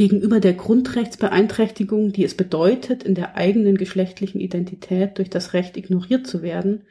Gegenüber 0.00 0.40
der 0.40 0.54
Grundrechtsbeeinträchtigung, 0.54 2.10
die 2.10 2.24
es 2.24 2.34
bedeutet, 2.34 3.02
in 3.02 3.14
der 3.14 3.36
eigenen 3.36 3.76
geschlechtlichen 3.76 4.40
Identität 4.40 5.18
durch 5.18 5.28
das 5.28 5.52
Recht 5.52 5.76
ignoriert 5.76 6.26
zu 6.26 6.40
werden, 6.40 6.84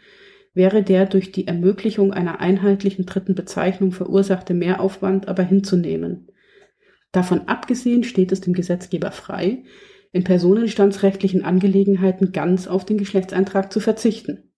wäre 0.54 0.84
der 0.84 1.08
durch 1.08 1.32
die 1.32 1.48
Ermöglichung 1.48 2.14
einer 2.14 2.40
einheitlichen 2.40 3.08
dritten 3.08 3.34
Bezeichnung 3.34 3.94
verursachte 3.94 4.54
Mehraufwand 4.54 5.28
aber 5.28 5.42
hinzunehmen. 5.42 6.28
Davon 7.12 7.48
abgesehen 7.48 8.04
steht 8.04 8.32
es 8.32 8.42
dem 8.42 8.54
Gesetzgeber 8.54 9.10
frei, 9.10 9.64
in 10.12 10.24
personenstandsrechtlichen 10.24 11.44
Angelegenheiten 11.44 12.32
ganz 12.32 12.68
auf 12.68 12.86
den 12.86 13.00
Geschlechtseintrag 13.00 13.74
zu 13.74 13.80
verzichten. 13.80 14.52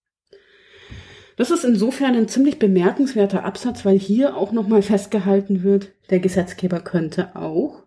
Das 1.38 1.52
ist 1.52 1.64
insofern 1.64 2.18
ein 2.18 2.28
ziemlich 2.28 2.60
bemerkenswerter 2.60 3.46
Absatz, 3.46 3.86
weil 3.86 3.98
hier 3.98 4.36
auch 4.36 4.52
nochmal 4.52 4.82
festgehalten 4.82 5.64
wird, 5.64 5.94
der 6.10 6.20
Gesetzgeber 6.20 6.82
könnte 6.82 7.34
auch 7.38 7.86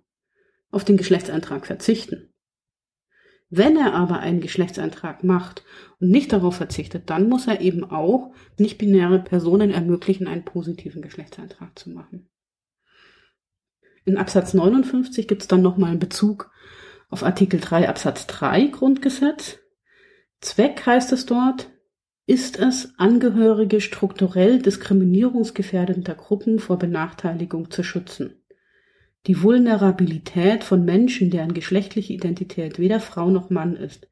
auf 0.74 0.84
den 0.84 0.96
Geschlechtseintrag 0.96 1.66
verzichten. 1.66 2.30
Wenn 3.50 3.76
er 3.76 3.94
aber 3.94 4.18
einen 4.18 4.40
Geschlechtseintrag 4.40 5.22
macht 5.22 5.64
und 6.00 6.10
nicht 6.10 6.32
darauf 6.32 6.56
verzichtet, 6.56 7.10
dann 7.10 7.28
muss 7.28 7.46
er 7.46 7.60
eben 7.60 7.84
auch 7.84 8.34
nicht-binäre 8.58 9.20
Personen 9.20 9.70
ermöglichen, 9.70 10.26
einen 10.26 10.44
positiven 10.44 11.02
Geschlechtseintrag 11.02 11.78
zu 11.78 11.90
machen. 11.90 12.28
In 14.04 14.16
Absatz 14.18 14.54
59 14.54 15.28
gibt 15.28 15.42
es 15.42 15.48
dann 15.48 15.62
nochmal 15.62 15.90
einen 15.90 15.98
Bezug 15.98 16.50
auf 17.10 17.22
Artikel 17.22 17.60
3 17.60 17.88
Absatz 17.88 18.26
3 18.26 18.66
Grundgesetz. 18.66 19.60
Zweck 20.40 20.84
heißt 20.84 21.12
es 21.12 21.26
dort, 21.26 21.70
ist 22.26 22.58
es, 22.58 22.92
Angehörige 22.98 23.80
strukturell 23.80 24.60
diskriminierungsgefährdender 24.60 26.14
Gruppen 26.14 26.58
vor 26.58 26.78
Benachteiligung 26.78 27.70
zu 27.70 27.82
schützen. 27.82 28.43
Die 29.26 29.42
Vulnerabilität 29.42 30.64
von 30.64 30.84
Menschen, 30.84 31.30
deren 31.30 31.54
geschlechtliche 31.54 32.12
Identität 32.12 32.78
weder 32.78 33.00
Frau 33.00 33.30
noch 33.30 33.48
Mann 33.48 33.74
ist, 33.74 34.06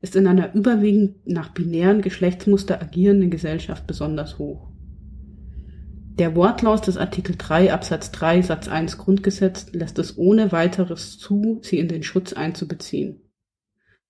ist 0.00 0.14
in 0.14 0.28
einer 0.28 0.54
überwiegend 0.54 1.26
nach 1.26 1.48
binären 1.48 2.00
Geschlechtsmuster 2.00 2.80
agierenden 2.80 3.30
Gesellschaft 3.30 3.88
besonders 3.88 4.38
hoch. 4.38 4.68
Der 6.18 6.36
Wortlaut 6.36 6.86
des 6.86 6.96
Artikel 6.96 7.34
3 7.36 7.72
Absatz 7.72 8.12
3 8.12 8.42
Satz 8.42 8.68
1 8.68 8.98
Grundgesetz 8.98 9.72
lässt 9.72 9.98
es 9.98 10.16
ohne 10.16 10.52
weiteres 10.52 11.18
zu, 11.18 11.58
sie 11.62 11.78
in 11.78 11.88
den 11.88 12.04
Schutz 12.04 12.32
einzubeziehen. 12.32 13.22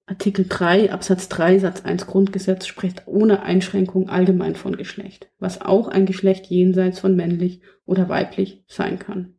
Artikel 0.05 0.45
3 0.47 0.93
Absatz 0.93 1.29
3 1.31 1.61
Satz 1.61 1.83
1 1.83 2.07
Grundgesetz 2.07 2.67
spricht 2.67 3.07
ohne 3.07 3.43
Einschränkung 3.43 4.11
allgemein 4.11 4.57
von 4.57 4.77
Geschlecht, 4.77 5.31
was 5.39 5.63
auch 5.63 5.89
ein 5.89 6.05
Geschlecht 6.05 6.47
jenseits 6.47 6.99
von 6.99 7.17
männlich 7.17 7.63
oder 7.87 8.09
weiblich 8.11 8.65
sein 8.67 8.99
kann. 8.99 9.37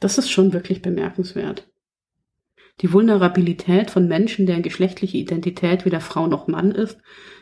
Das 0.00 0.18
ist 0.18 0.30
schon 0.30 0.52
wirklich 0.52 0.82
bemerkenswert. 0.82 1.68
Die 2.80 2.92
Vulnerabilität 2.92 3.90
von 3.90 4.08
Menschen, 4.08 4.46
deren 4.46 4.62
geschlechtliche 4.62 5.16
Identität 5.16 5.84
weder 5.84 6.00
Frau 6.00 6.26
noch 6.26 6.48
Mann 6.48 6.72
ist, 6.72 6.98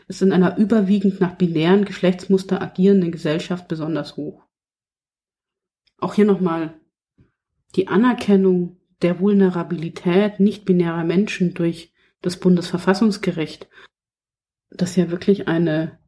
ist 0.06 0.20
in 0.20 0.32
einer 0.32 0.58
überwiegend 0.58 1.20
nach 1.20 1.36
binären 1.36 1.84
Geschlechtsmuster 1.84 2.60
agierenden 2.60 3.12
Gesellschaft 3.12 3.68
besonders 3.68 4.16
hoch. 4.16 4.44
Auch 5.98 6.14
hier 6.14 6.26
nochmal 6.26 6.74
die 7.76 7.88
Anerkennung 7.88 8.76
der 9.00 9.20
Vulnerabilität 9.20 10.38
nicht-binärer 10.38 11.04
Menschen 11.04 11.54
durch 11.54 11.92
das 12.20 12.36
Bundesverfassungsgericht, 12.36 13.68
das 14.70 14.96
ja 14.96 15.10
wirklich 15.10 15.48
eine 15.48 15.98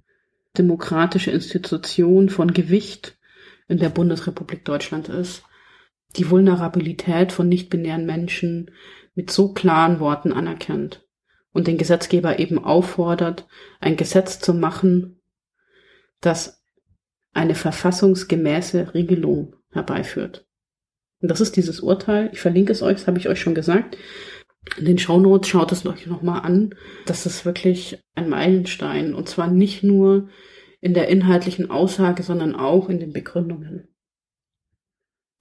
demokratische 0.56 1.30
Institution 1.30 2.28
von 2.28 2.52
Gewicht 2.52 3.18
in 3.66 3.78
der 3.78 3.88
Bundesrepublik 3.88 4.64
Deutschland 4.64 5.08
ist, 5.08 5.44
die 6.16 6.30
Vulnerabilität 6.30 7.32
von 7.32 7.48
nicht-binären 7.48 8.06
Menschen 8.06 8.70
mit 9.14 9.30
so 9.30 9.52
klaren 9.52 10.00
Worten 10.00 10.32
anerkennt 10.32 11.06
und 11.52 11.66
den 11.66 11.78
Gesetzgeber 11.78 12.38
eben 12.38 12.62
auffordert, 12.62 13.46
ein 13.80 13.96
Gesetz 13.96 14.40
zu 14.40 14.54
machen, 14.54 15.20
das 16.20 16.62
eine 17.32 17.54
verfassungsgemäße 17.54 18.94
Regelung 18.94 19.56
herbeiführt. 19.70 20.46
Und 21.20 21.30
das 21.30 21.40
ist 21.40 21.56
dieses 21.56 21.80
Urteil. 21.80 22.30
Ich 22.32 22.40
verlinke 22.40 22.72
es 22.72 22.82
euch, 22.82 22.98
das 22.98 23.06
habe 23.06 23.18
ich 23.18 23.28
euch 23.28 23.40
schon 23.40 23.54
gesagt. 23.54 23.96
In 24.78 24.84
den 24.84 24.98
Shownotes 24.98 25.48
schaut 25.48 25.72
es 25.72 25.86
euch 25.86 26.06
nochmal 26.06 26.42
an. 26.42 26.74
Das 27.06 27.26
ist 27.26 27.44
wirklich 27.44 28.02
ein 28.14 28.28
Meilenstein. 28.28 29.14
Und 29.14 29.28
zwar 29.28 29.48
nicht 29.48 29.82
nur 29.82 30.28
in 30.80 30.94
der 30.94 31.08
inhaltlichen 31.08 31.70
Aussage, 31.70 32.22
sondern 32.22 32.54
auch 32.54 32.88
in 32.88 32.98
den 32.98 33.12
Begründungen. 33.12 33.93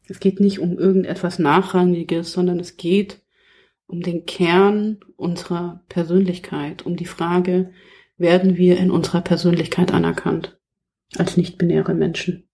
Es 0.07 0.19
geht 0.19 0.39
nicht 0.39 0.59
um 0.59 0.77
irgendetwas 0.77 1.39
Nachrangiges, 1.39 2.31
sondern 2.31 2.59
es 2.59 2.77
geht 2.77 3.21
um 3.87 4.01
den 4.01 4.25
Kern 4.25 4.99
unserer 5.15 5.83
Persönlichkeit, 5.89 6.85
um 6.85 6.95
die 6.95 7.05
Frage, 7.05 7.71
werden 8.17 8.57
wir 8.57 8.77
in 8.77 8.91
unserer 8.91 9.21
Persönlichkeit 9.21 9.93
anerkannt 9.93 10.59
als 11.17 11.37
nicht-binäre 11.37 11.93
Menschen. 11.93 12.47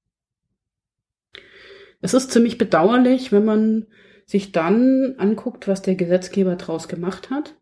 Es 2.01 2.13
ist 2.13 2.31
ziemlich 2.31 2.57
bedauerlich, 2.57 3.31
wenn 3.31 3.45
man 3.45 3.87
sich 4.25 4.51
dann 4.51 5.15
anguckt, 5.17 5.67
was 5.67 5.81
der 5.81 5.95
Gesetzgeber 5.95 6.55
daraus 6.55 6.87
gemacht 6.87 7.29
hat. 7.29 7.55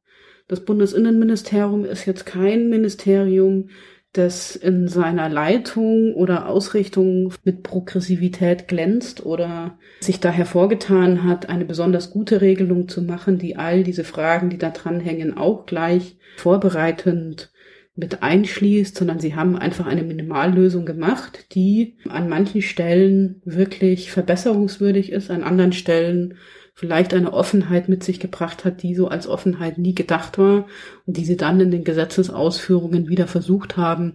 Das 0.48 0.64
Bundesinnenministerium 0.64 1.86
ist 1.86 2.06
jetzt 2.06 2.26
kein 2.26 2.70
Ministerium, 2.70 3.70
das 4.14 4.56
in 4.56 4.88
seiner 4.88 5.30
Leitung 5.30 6.14
oder 6.14 6.48
Ausrichtung 6.48 7.34
mit 7.44 7.62
Progressivität 7.64 8.68
glänzt 8.68 9.26
oder 9.26 9.78
sich 10.00 10.20
da 10.20 10.30
hervorgetan 10.30 11.24
hat, 11.24 11.50
eine 11.50 11.66
besonders 11.66 12.10
gute 12.12 12.42
Regelung 12.42 12.88
zu 12.88 13.02
machen, 13.02 13.38
die 13.38 13.58
all 13.58 13.84
diese 13.84 14.04
Fragen, 14.04 14.50
die 14.50 14.58
da 14.58 14.72
dranhängen, 14.72 15.38
auch 15.38 15.66
gleich 15.66 16.18
vorbereitend 16.38 17.52
mit 17.96 18.22
einschließt, 18.22 18.96
sondern 18.96 19.20
sie 19.20 19.36
haben 19.36 19.58
einfach 19.58 19.88
eine 19.88 20.04
Minimallösung 20.04 20.86
gemacht, 20.86 21.48
die 21.54 21.98
an 22.08 22.30
manchen 22.30 22.62
Stellen 22.62 23.42
wirklich 23.44 24.12
verbesserungswürdig 24.12 25.12
ist, 25.12 25.32
an 25.32 25.44
anderen 25.44 25.74
Stellen 25.74 26.36
vielleicht 26.78 27.16
eine 27.16 27.34
Offenheit 27.34 27.90
mit 27.90 28.04
sich 28.04 28.20
gebracht 28.20 28.64
hat, 28.64 28.84
die 28.84 28.94
so 28.94 29.08
als 29.08 29.26
Offenheit 29.26 29.80
nie 29.80 29.96
gedacht 29.96 30.38
war 30.38 30.68
und 31.08 31.18
die 31.18 31.26
sie 31.26 31.36
dann 31.36 31.60
in 31.60 31.72
den 31.72 31.84
Gesetzesausführungen 31.84 33.08
wieder 33.10 33.26
versucht 33.26 33.78
haben 33.78 34.14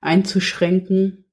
einzuschränken. 0.00 1.24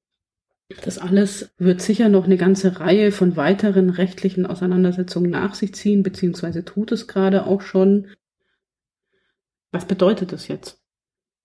Das 0.82 0.98
alles 0.98 1.54
wird 1.56 1.82
sicher 1.82 2.08
noch 2.08 2.24
eine 2.24 2.36
ganze 2.36 2.80
Reihe 2.80 3.12
von 3.12 3.36
weiteren 3.36 3.90
rechtlichen 3.90 4.44
Auseinandersetzungen 4.44 5.30
nach 5.30 5.54
sich 5.54 5.72
ziehen, 5.72 6.02
beziehungsweise 6.02 6.64
tut 6.64 6.90
es 6.90 7.06
gerade 7.06 7.46
auch 7.46 7.60
schon. 7.60 8.08
Was 9.70 9.84
bedeutet 9.84 10.32
das 10.32 10.48
jetzt? 10.48 10.80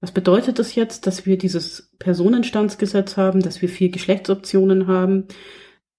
Was 0.01 0.11
bedeutet 0.11 0.57
das 0.57 0.73
jetzt, 0.73 1.05
dass 1.05 1.27
wir 1.27 1.37
dieses 1.37 1.91
Personenstandsgesetz 1.99 3.17
haben, 3.17 3.41
dass 3.41 3.61
wir 3.61 3.69
vier 3.69 3.89
Geschlechtsoptionen 3.89 4.87
haben, 4.87 5.27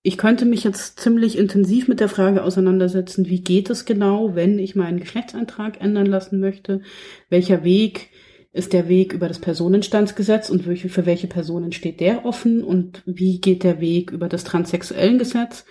ich 0.08 0.16
könnte 0.16 0.46
mich 0.46 0.64
jetzt 0.64 0.98
ziemlich 0.98 1.36
intensiv 1.36 1.86
mit 1.86 2.00
der 2.00 2.08
Frage 2.08 2.42
auseinandersetzen, 2.42 3.28
wie 3.28 3.42
geht 3.42 3.68
es 3.68 3.84
genau, 3.84 4.34
wenn 4.34 4.58
ich 4.58 4.74
meinen 4.74 5.00
Geschlechtseintrag 5.00 5.82
ändern 5.82 6.06
lassen 6.06 6.40
möchte? 6.40 6.80
Welcher 7.28 7.62
Weg 7.62 8.08
ist 8.54 8.72
der 8.72 8.88
Weg 8.88 9.12
über 9.12 9.28
das 9.28 9.38
Personenstandsgesetz 9.38 10.48
und 10.48 10.62
für 10.62 11.04
welche 11.04 11.26
Personen 11.26 11.72
steht 11.72 12.00
der 12.00 12.24
offen? 12.24 12.64
Und 12.64 13.02
wie 13.04 13.38
geht 13.38 13.64
der 13.64 13.82
Weg 13.82 14.10
über 14.10 14.30
das 14.30 14.44
transsexuellen 14.44 15.18
Gesetz? 15.18 15.66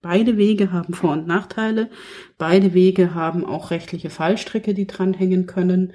Beide 0.00 0.38
Wege 0.38 0.72
haben 0.72 0.94
Vor- 0.94 1.12
und 1.12 1.26
Nachteile. 1.26 1.90
Beide 2.38 2.72
Wege 2.72 3.14
haben 3.14 3.44
auch 3.44 3.70
rechtliche 3.70 4.08
Fallstricke, 4.08 4.72
die 4.72 4.86
dranhängen 4.86 5.44
können. 5.44 5.92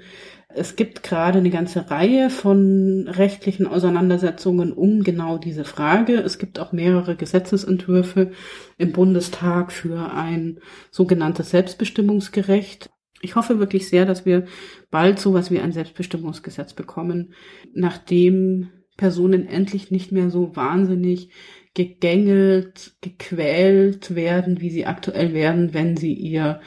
Es 0.52 0.74
gibt 0.74 1.04
gerade 1.04 1.38
eine 1.38 1.50
ganze 1.50 1.90
Reihe 1.90 2.28
von 2.28 3.06
rechtlichen 3.08 3.66
Auseinandersetzungen 3.66 4.72
um 4.72 5.04
genau 5.04 5.38
diese 5.38 5.64
Frage. 5.64 6.14
Es 6.14 6.38
gibt 6.38 6.58
auch 6.58 6.72
mehrere 6.72 7.14
Gesetzesentwürfe 7.14 8.32
im 8.76 8.92
Bundestag 8.92 9.70
für 9.70 10.12
ein 10.12 10.58
sogenanntes 10.90 11.50
Selbstbestimmungsgerecht. 11.50 12.90
Ich 13.22 13.36
hoffe 13.36 13.60
wirklich 13.60 13.88
sehr, 13.88 14.06
dass 14.06 14.26
wir 14.26 14.46
bald 14.90 15.20
sowas 15.20 15.50
wie 15.52 15.60
ein 15.60 15.72
Selbstbestimmungsgesetz 15.72 16.72
bekommen, 16.72 17.34
nachdem 17.72 18.70
Personen 18.96 19.46
endlich 19.46 19.90
nicht 19.90 20.10
mehr 20.10 20.30
so 20.30 20.56
wahnsinnig 20.56 21.30
gegängelt, 21.74 22.94
gequält 23.00 24.16
werden, 24.16 24.60
wie 24.60 24.70
sie 24.70 24.86
aktuell 24.86 25.32
werden, 25.32 25.74
wenn 25.74 25.96
sie 25.96 26.12
ihr 26.12 26.60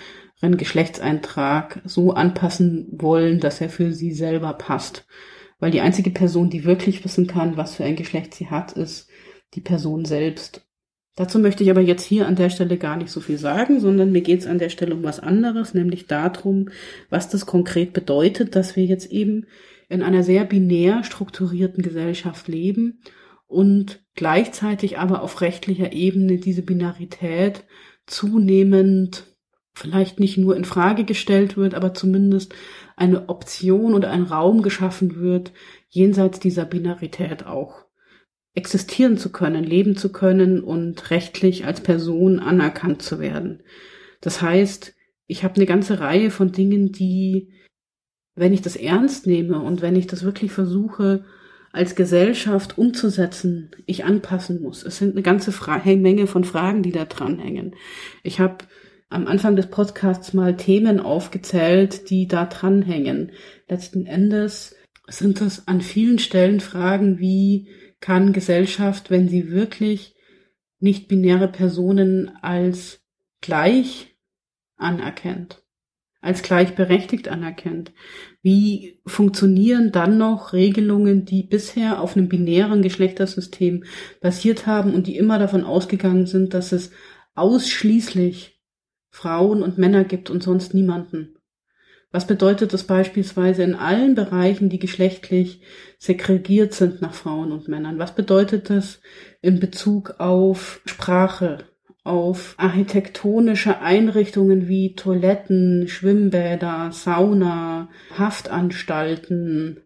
ihren 0.44 0.58
Geschlechtseintrag 0.58 1.82
so 1.86 2.12
anpassen 2.12 2.88
wollen, 2.92 3.40
dass 3.40 3.62
er 3.62 3.70
für 3.70 3.94
sie 3.94 4.12
selber 4.12 4.54
passt. 4.54 5.06
Weil 5.60 5.72
die 5.72 5.82
einzige 5.82 6.12
Person, 6.12 6.50
die 6.50 6.66
wirklich 6.66 7.04
wissen 7.06 7.28
kann, 7.28 7.56
was 7.56 7.76
für 7.76 7.86
ein 7.86 7.96
Geschlecht 7.96 8.34
sie 8.34 8.48
hat, 8.48 8.74
ist 8.74 9.10
die 9.54 9.62
Person 9.62 10.04
selbst. 10.04 10.68
Dazu 11.16 11.40
möchte 11.40 11.64
ich 11.64 11.70
aber 11.70 11.82
jetzt 11.82 12.04
hier 12.04 12.28
an 12.28 12.36
der 12.36 12.50
Stelle 12.50 12.78
gar 12.78 12.98
nicht 12.98 13.10
so 13.10 13.22
viel 13.22 13.38
sagen, 13.38 13.80
sondern 13.80 14.12
mir 14.12 14.22
geht 14.22 14.42
es 14.42 14.48
an 14.48 14.58
der 14.58 14.70
Stelle 14.70 14.96
um 14.96 15.04
was 15.04 15.20
anderes, 15.20 15.74
nämlich 15.74 16.08
darum, 16.08 16.70
was 17.10 17.30
das 17.30 17.46
konkret 17.46 17.94
bedeutet, 17.94 18.56
dass 18.56 18.76
wir 18.76 18.84
jetzt 18.84 19.12
eben 19.12 19.46
in 19.90 20.02
einer 20.02 20.24
sehr 20.24 20.44
binär 20.44 21.04
strukturierten 21.04 21.84
Gesellschaft 21.84 22.48
leben 22.48 23.00
und 23.46 24.04
gleichzeitig 24.16 24.98
aber 24.98 25.22
auf 25.22 25.42
rechtlicher 25.42 25.94
Ebene 25.94 26.38
diese 26.38 26.64
Binarität 26.64 27.64
zunehmend 28.08 29.33
vielleicht 29.74 30.20
nicht 30.20 30.38
nur 30.38 30.56
in 30.56 30.66
Frage 30.66 31.04
gestellt 31.04 31.58
wird, 31.58 31.74
aber 31.74 31.94
zumindest 31.94 32.54
eine 32.96 33.30
Option 33.30 33.94
oder 33.94 34.12
ein 34.12 34.24
Raum 34.24 34.62
geschaffen 34.62 35.16
wird, 35.16 35.52
jenseits 35.90 36.40
dieser 36.40 36.66
Binarität 36.66 37.46
auch 37.46 37.86
existieren 38.56 39.18
zu 39.18 39.32
können, 39.32 39.64
leben 39.64 39.98
zu 39.98 40.12
können 40.12 40.64
und 40.64 41.10
rechtlich 41.10 41.66
als 41.66 41.82
Person 41.82 42.40
anerkannt 42.40 43.02
zu 43.02 43.20
werden. 43.20 43.64
Das 44.22 44.42
heißt, 44.42 44.94
ich 45.26 45.44
habe 45.44 45.56
eine 45.56 45.66
ganze 45.66 46.00
Reihe 46.00 46.30
von 46.30 46.52
Dingen, 46.52 46.92
die, 46.92 47.52
wenn 48.36 48.54
ich 48.54 48.62
das 48.62 48.76
ernst 48.76 49.26
nehme 49.26 49.60
und 49.60 49.82
wenn 49.82 49.96
ich 49.96 50.06
das 50.06 50.24
wirklich 50.24 50.52
versuche, 50.52 51.26
als 51.72 51.96
Gesellschaft 51.96 52.78
umzusetzen, 52.78 53.72
ich 53.88 54.06
anpassen 54.06 54.62
muss. 54.62 54.84
Es 54.84 54.98
sind 54.98 55.14
eine 55.14 55.24
ganze 55.24 55.52
Fra 55.52 55.82
Menge 55.84 56.28
von 56.28 56.44
Fragen, 56.44 56.84
die 56.84 56.92
da 56.92 57.06
dranhängen. 57.06 57.76
Ich 58.22 58.40
habe 58.40 58.66
am 59.14 59.28
Anfang 59.28 59.56
des 59.56 59.68
Podcasts 59.68 60.34
mal 60.34 60.58
Themen 60.58 61.00
aufgezählt, 61.00 62.10
die 62.10 62.28
da 62.28 62.46
dranhängen. 62.46 63.32
Letzten 63.68 64.06
Endes 64.06 64.76
sind 65.08 65.40
es 65.42 65.68
an 65.68 65.82
vielen 65.82 66.18
Stellen 66.18 66.60
Fragen, 66.60 67.20
wie 67.20 67.68
kann 68.00 68.34
Gesellschaft, 68.34 69.12
wenn 69.12 69.30
sie 69.30 69.52
wirklich 69.52 70.16
nicht-binäre 70.80 71.48
Personen 71.48 72.32
als 72.42 73.02
gleich 73.40 74.16
anerkennt, 74.78 75.64
als 76.20 76.42
gleichberechtigt 76.42 77.28
anerkennt? 77.28 77.94
Wie 78.42 79.00
funktionieren 79.06 79.92
dann 79.92 80.18
noch 80.18 80.54
Regelungen, 80.54 81.24
die 81.24 81.44
bisher 81.44 82.02
auf 82.02 82.18
einem 82.18 82.30
binären 82.30 82.82
Geschlechtersystem 82.82 83.84
basiert 84.22 84.66
haben 84.66 84.94
und 84.96 85.06
die 85.06 85.18
immer 85.18 85.38
davon 85.38 85.64
ausgegangen 85.64 86.26
sind, 86.26 86.56
dass 86.56 86.72
es 86.72 86.92
ausschließlich 87.36 88.53
Frauen 89.14 89.62
und 89.62 89.78
Männer 89.78 90.04
gibt 90.06 90.32
und 90.32 90.42
sonst 90.42 90.74
niemanden? 90.74 91.36
Was 92.12 92.26
bedeutet 92.26 92.74
das 92.74 92.84
beispielsweise 92.84 93.62
in 93.62 93.76
allen 93.76 94.16
Bereichen, 94.16 94.70
die 94.70 94.80
geschlechtlich 94.80 95.62
segregiert 96.00 96.74
sind 96.74 97.02
nach 97.02 97.14
Frauen 97.14 97.52
und 97.52 97.68
Männern? 97.68 98.00
Was 98.00 98.16
bedeutet 98.16 98.72
das 98.72 99.02
in 99.42 99.60
Bezug 99.60 100.16
auf 100.18 100.82
Sprache, 100.86 101.60
auf 102.04 102.56
architektonische 102.58 103.80
Einrichtungen 103.80 104.68
wie 104.68 104.96
Toiletten, 104.96 105.88
Schwimmbäder, 105.88 106.90
Sauna, 106.92 107.90
Haftanstalten? 108.18 109.78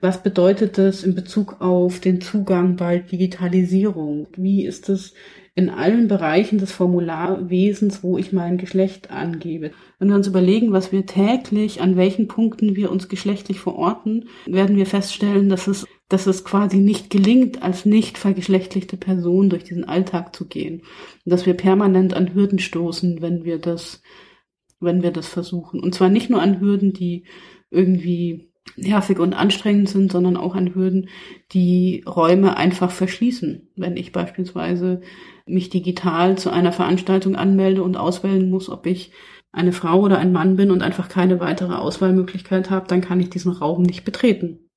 Was 0.00 0.24
bedeutet 0.24 0.76
das 0.76 1.04
in 1.04 1.14
Bezug 1.14 1.60
auf 1.60 2.00
den 2.00 2.20
Zugang 2.20 2.74
bei 2.74 2.98
Digitalisierung? 2.98 4.26
Wie 4.36 4.66
ist 4.66 4.88
es 4.88 5.14
in 5.54 5.68
allen 5.68 6.08
Bereichen 6.08 6.58
des 6.58 6.72
Formularwesens, 6.72 8.02
wo 8.02 8.16
ich 8.16 8.32
mein 8.32 8.56
Geschlecht 8.56 9.10
angebe. 9.10 9.72
Wenn 9.98 10.08
wir 10.08 10.16
uns 10.16 10.26
überlegen, 10.26 10.72
was 10.72 10.92
wir 10.92 11.04
täglich, 11.04 11.82
an 11.82 11.96
welchen 11.96 12.26
Punkten 12.26 12.74
wir 12.74 12.90
uns 12.90 13.08
geschlechtlich 13.08 13.60
verorten, 13.60 14.28
werden 14.46 14.76
wir 14.76 14.86
feststellen, 14.86 15.50
dass 15.50 15.66
es, 15.66 15.86
dass 16.08 16.26
es 16.26 16.44
quasi 16.44 16.78
nicht 16.78 17.10
gelingt, 17.10 17.62
als 17.62 17.84
nicht 17.84 18.16
vergeschlechtlichte 18.16 18.96
Person 18.96 19.50
durch 19.50 19.64
diesen 19.64 19.84
Alltag 19.84 20.34
zu 20.34 20.48
gehen. 20.48 20.82
Und 21.24 21.32
dass 21.32 21.44
wir 21.44 21.54
permanent 21.54 22.14
an 22.14 22.32
Hürden 22.34 22.58
stoßen, 22.58 23.20
wenn 23.20 23.44
wir 23.44 23.58
das, 23.58 24.02
wenn 24.80 25.02
wir 25.02 25.10
das 25.10 25.28
versuchen. 25.28 25.80
Und 25.80 25.94
zwar 25.94 26.08
nicht 26.08 26.30
nur 26.30 26.40
an 26.40 26.60
Hürden, 26.60 26.94
die 26.94 27.24
irgendwie 27.70 28.52
nervig 28.76 29.18
und 29.18 29.34
anstrengend 29.34 29.88
sind, 29.88 30.12
sondern 30.12 30.36
auch 30.36 30.54
an 30.54 30.74
Hürden, 30.74 31.08
die 31.52 32.04
Räume 32.06 32.56
einfach 32.56 32.90
verschließen. 32.90 33.68
Wenn 33.76 33.96
ich 33.96 34.12
beispielsweise 34.12 35.02
mich 35.52 35.70
digital 35.70 36.38
zu 36.38 36.50
einer 36.50 36.72
Veranstaltung 36.72 37.36
anmelde 37.36 37.82
und 37.82 37.96
auswählen 37.96 38.50
muss, 38.50 38.68
ob 38.68 38.86
ich 38.86 39.12
eine 39.52 39.72
Frau 39.72 40.00
oder 40.00 40.18
ein 40.18 40.32
Mann 40.32 40.56
bin 40.56 40.70
und 40.70 40.82
einfach 40.82 41.08
keine 41.08 41.38
weitere 41.38 41.74
Auswahlmöglichkeit 41.74 42.70
habe, 42.70 42.88
dann 42.88 43.02
kann 43.02 43.20
ich 43.20 43.30
diesen 43.30 43.52
Raum 43.52 43.82
nicht 43.82 44.04
betreten. 44.04 44.70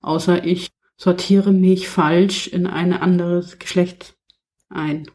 Außer 0.00 0.44
ich 0.44 0.70
sortiere 0.96 1.52
mich 1.52 1.88
falsch 1.88 2.46
in 2.46 2.66
ein 2.66 2.92
anderes 2.92 3.58
Geschlecht 3.58 4.16
ein. 4.68 5.10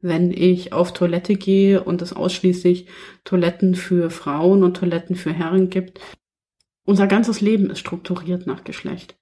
Wenn 0.00 0.30
ich 0.30 0.72
auf 0.72 0.92
Toilette 0.92 1.34
gehe 1.34 1.82
und 1.82 2.00
es 2.00 2.12
ausschließlich 2.12 2.86
Toiletten 3.24 3.74
für 3.74 4.10
Frauen 4.10 4.62
und 4.62 4.76
Toiletten 4.76 5.16
für 5.16 5.32
Herren 5.32 5.68
gibt, 5.68 6.00
unser 6.84 7.06
ganzes 7.06 7.40
Leben 7.40 7.68
ist 7.68 7.80
strukturiert 7.80 8.46
nach 8.46 8.64
Geschlecht. 8.64 9.18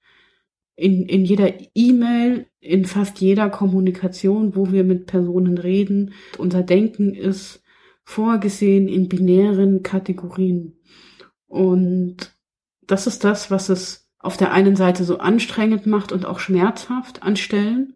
In, 0.75 1.05
in 1.07 1.25
jeder 1.25 1.53
E-Mail, 1.75 2.47
in 2.59 2.85
fast 2.85 3.19
jeder 3.21 3.49
Kommunikation, 3.49 4.55
wo 4.55 4.71
wir 4.71 4.83
mit 4.83 5.05
Personen 5.05 5.57
reden, 5.57 6.13
unser 6.37 6.63
Denken 6.63 7.13
ist 7.13 7.63
vorgesehen 8.03 8.87
in 8.87 9.07
binären 9.07 9.83
Kategorien. 9.83 10.77
Und 11.47 12.35
das 12.81 13.07
ist 13.07 13.23
das, 13.23 13.51
was 13.51 13.69
es 13.69 14.09
auf 14.19 14.35
der 14.35 14.51
einen 14.51 14.75
Seite 14.75 15.03
so 15.03 15.19
anstrengend 15.19 15.85
macht 15.85 16.11
und 16.11 16.25
auch 16.25 16.39
schmerzhaft 16.39 17.23
an 17.23 17.37
Stellen, 17.37 17.93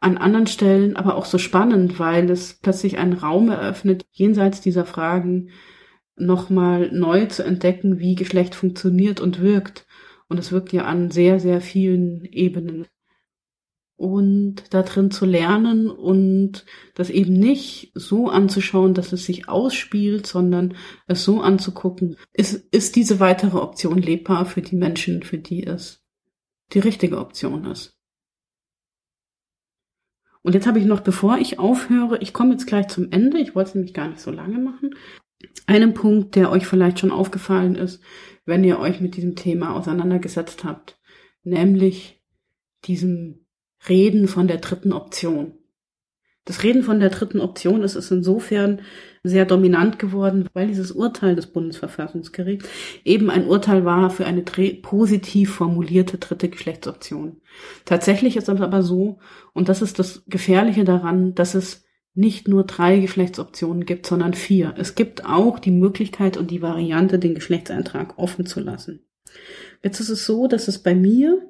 an 0.00 0.16
anderen 0.16 0.46
Stellen 0.46 0.96
aber 0.96 1.16
auch 1.16 1.24
so 1.24 1.38
spannend, 1.38 1.98
weil 1.98 2.30
es 2.30 2.54
plötzlich 2.54 2.98
einen 2.98 3.14
Raum 3.14 3.48
eröffnet, 3.48 4.06
jenseits 4.12 4.60
dieser 4.60 4.84
Fragen, 4.84 5.50
nochmal 6.14 6.90
neu 6.92 7.26
zu 7.26 7.44
entdecken, 7.44 7.98
wie 7.98 8.14
Geschlecht 8.14 8.54
funktioniert 8.54 9.20
und 9.20 9.40
wirkt. 9.40 9.86
Und 10.28 10.38
es 10.38 10.52
wirkt 10.52 10.72
ja 10.72 10.84
an 10.84 11.10
sehr, 11.10 11.40
sehr 11.40 11.60
vielen 11.60 12.24
Ebenen. 12.24 12.86
Und 13.98 14.62
da 14.70 14.84
drin 14.84 15.10
zu 15.10 15.26
lernen 15.26 15.90
und 15.90 16.64
das 16.94 17.10
eben 17.10 17.32
nicht 17.32 17.90
so 17.94 18.28
anzuschauen, 18.28 18.94
dass 18.94 19.12
es 19.12 19.26
sich 19.26 19.48
ausspielt, 19.48 20.24
sondern 20.24 20.76
es 21.08 21.24
so 21.24 21.40
anzugucken, 21.40 22.16
ist, 22.32 22.54
ist 22.72 22.94
diese 22.94 23.18
weitere 23.18 23.58
Option 23.58 23.98
lebbar 23.98 24.46
für 24.46 24.62
die 24.62 24.76
Menschen, 24.76 25.24
für 25.24 25.38
die 25.38 25.66
es 25.66 26.04
die 26.72 26.78
richtige 26.78 27.18
Option 27.18 27.64
ist. 27.64 27.98
Und 30.42 30.54
jetzt 30.54 30.68
habe 30.68 30.78
ich 30.78 30.84
noch, 30.84 31.00
bevor 31.00 31.38
ich 31.38 31.58
aufhöre, 31.58 32.18
ich 32.18 32.32
komme 32.32 32.52
jetzt 32.52 32.66
gleich 32.66 32.86
zum 32.86 33.10
Ende, 33.10 33.38
ich 33.38 33.56
wollte 33.56 33.70
es 33.70 33.74
nämlich 33.74 33.94
gar 33.94 34.06
nicht 34.06 34.20
so 34.20 34.30
lange 34.30 34.58
machen, 34.58 34.94
einen 35.66 35.92
Punkt, 35.92 36.36
der 36.36 36.50
euch 36.50 36.66
vielleicht 36.66 37.00
schon 37.00 37.10
aufgefallen 37.10 37.74
ist, 37.74 38.00
wenn 38.44 38.64
ihr 38.64 38.78
euch 38.78 39.00
mit 39.00 39.16
diesem 39.16 39.34
Thema 39.34 39.74
auseinandergesetzt 39.74 40.62
habt, 40.62 41.00
nämlich 41.42 42.22
diesem 42.84 43.44
Reden 43.88 44.28
von 44.28 44.48
der 44.48 44.58
dritten 44.58 44.92
Option. 44.92 45.52
Das 46.48 46.62
Reden 46.62 46.82
von 46.82 46.98
der 46.98 47.10
dritten 47.10 47.40
Option 47.40 47.82
ist, 47.82 47.94
ist 47.94 48.10
insofern 48.10 48.80
sehr 49.22 49.44
dominant 49.44 49.98
geworden, 49.98 50.48
weil 50.54 50.68
dieses 50.68 50.92
Urteil 50.92 51.36
des 51.36 51.48
Bundesverfassungsgerichts 51.48 52.66
eben 53.04 53.28
ein 53.28 53.46
Urteil 53.46 53.84
war 53.84 54.08
für 54.08 54.24
eine 54.24 54.40
positiv 54.40 55.52
formulierte 55.52 56.16
dritte 56.16 56.48
Geschlechtsoption. 56.48 57.42
Tatsächlich 57.84 58.38
ist 58.38 58.48
es 58.48 58.60
aber 58.62 58.82
so, 58.82 59.18
und 59.52 59.68
das 59.68 59.82
ist 59.82 59.98
das 59.98 60.22
Gefährliche 60.26 60.84
daran, 60.84 61.34
dass 61.34 61.54
es 61.54 61.84
nicht 62.14 62.48
nur 62.48 62.64
drei 62.64 62.98
Geschlechtsoptionen 62.98 63.84
gibt, 63.84 64.06
sondern 64.06 64.32
vier. 64.32 64.74
Es 64.78 64.94
gibt 64.94 65.26
auch 65.26 65.58
die 65.58 65.70
Möglichkeit 65.70 66.38
und 66.38 66.50
die 66.50 66.62
Variante, 66.62 67.18
den 67.18 67.34
Geschlechtseintrag 67.34 68.18
offen 68.18 68.46
zu 68.46 68.60
lassen. 68.60 69.04
Jetzt 69.82 70.00
ist 70.00 70.08
es 70.08 70.24
so, 70.24 70.48
dass 70.48 70.66
es 70.66 70.82
bei 70.82 70.94
mir 70.94 71.42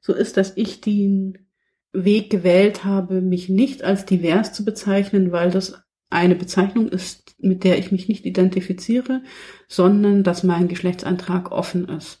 so 0.00 0.14
ist, 0.14 0.36
dass 0.36 0.56
ich 0.56 0.80
den 0.80 1.49
Weg 1.92 2.30
gewählt 2.30 2.84
habe, 2.84 3.20
mich 3.20 3.48
nicht 3.48 3.82
als 3.82 4.04
divers 4.06 4.52
zu 4.52 4.64
bezeichnen, 4.64 5.32
weil 5.32 5.50
das 5.50 5.82
eine 6.10 6.34
Bezeichnung 6.34 6.88
ist, 6.88 7.34
mit 7.38 7.64
der 7.64 7.78
ich 7.78 7.92
mich 7.92 8.08
nicht 8.08 8.26
identifiziere, 8.26 9.22
sondern 9.68 10.24
dass 10.24 10.42
mein 10.42 10.68
Geschlechtseintrag 10.68 11.52
offen 11.52 11.88
ist. 11.88 12.20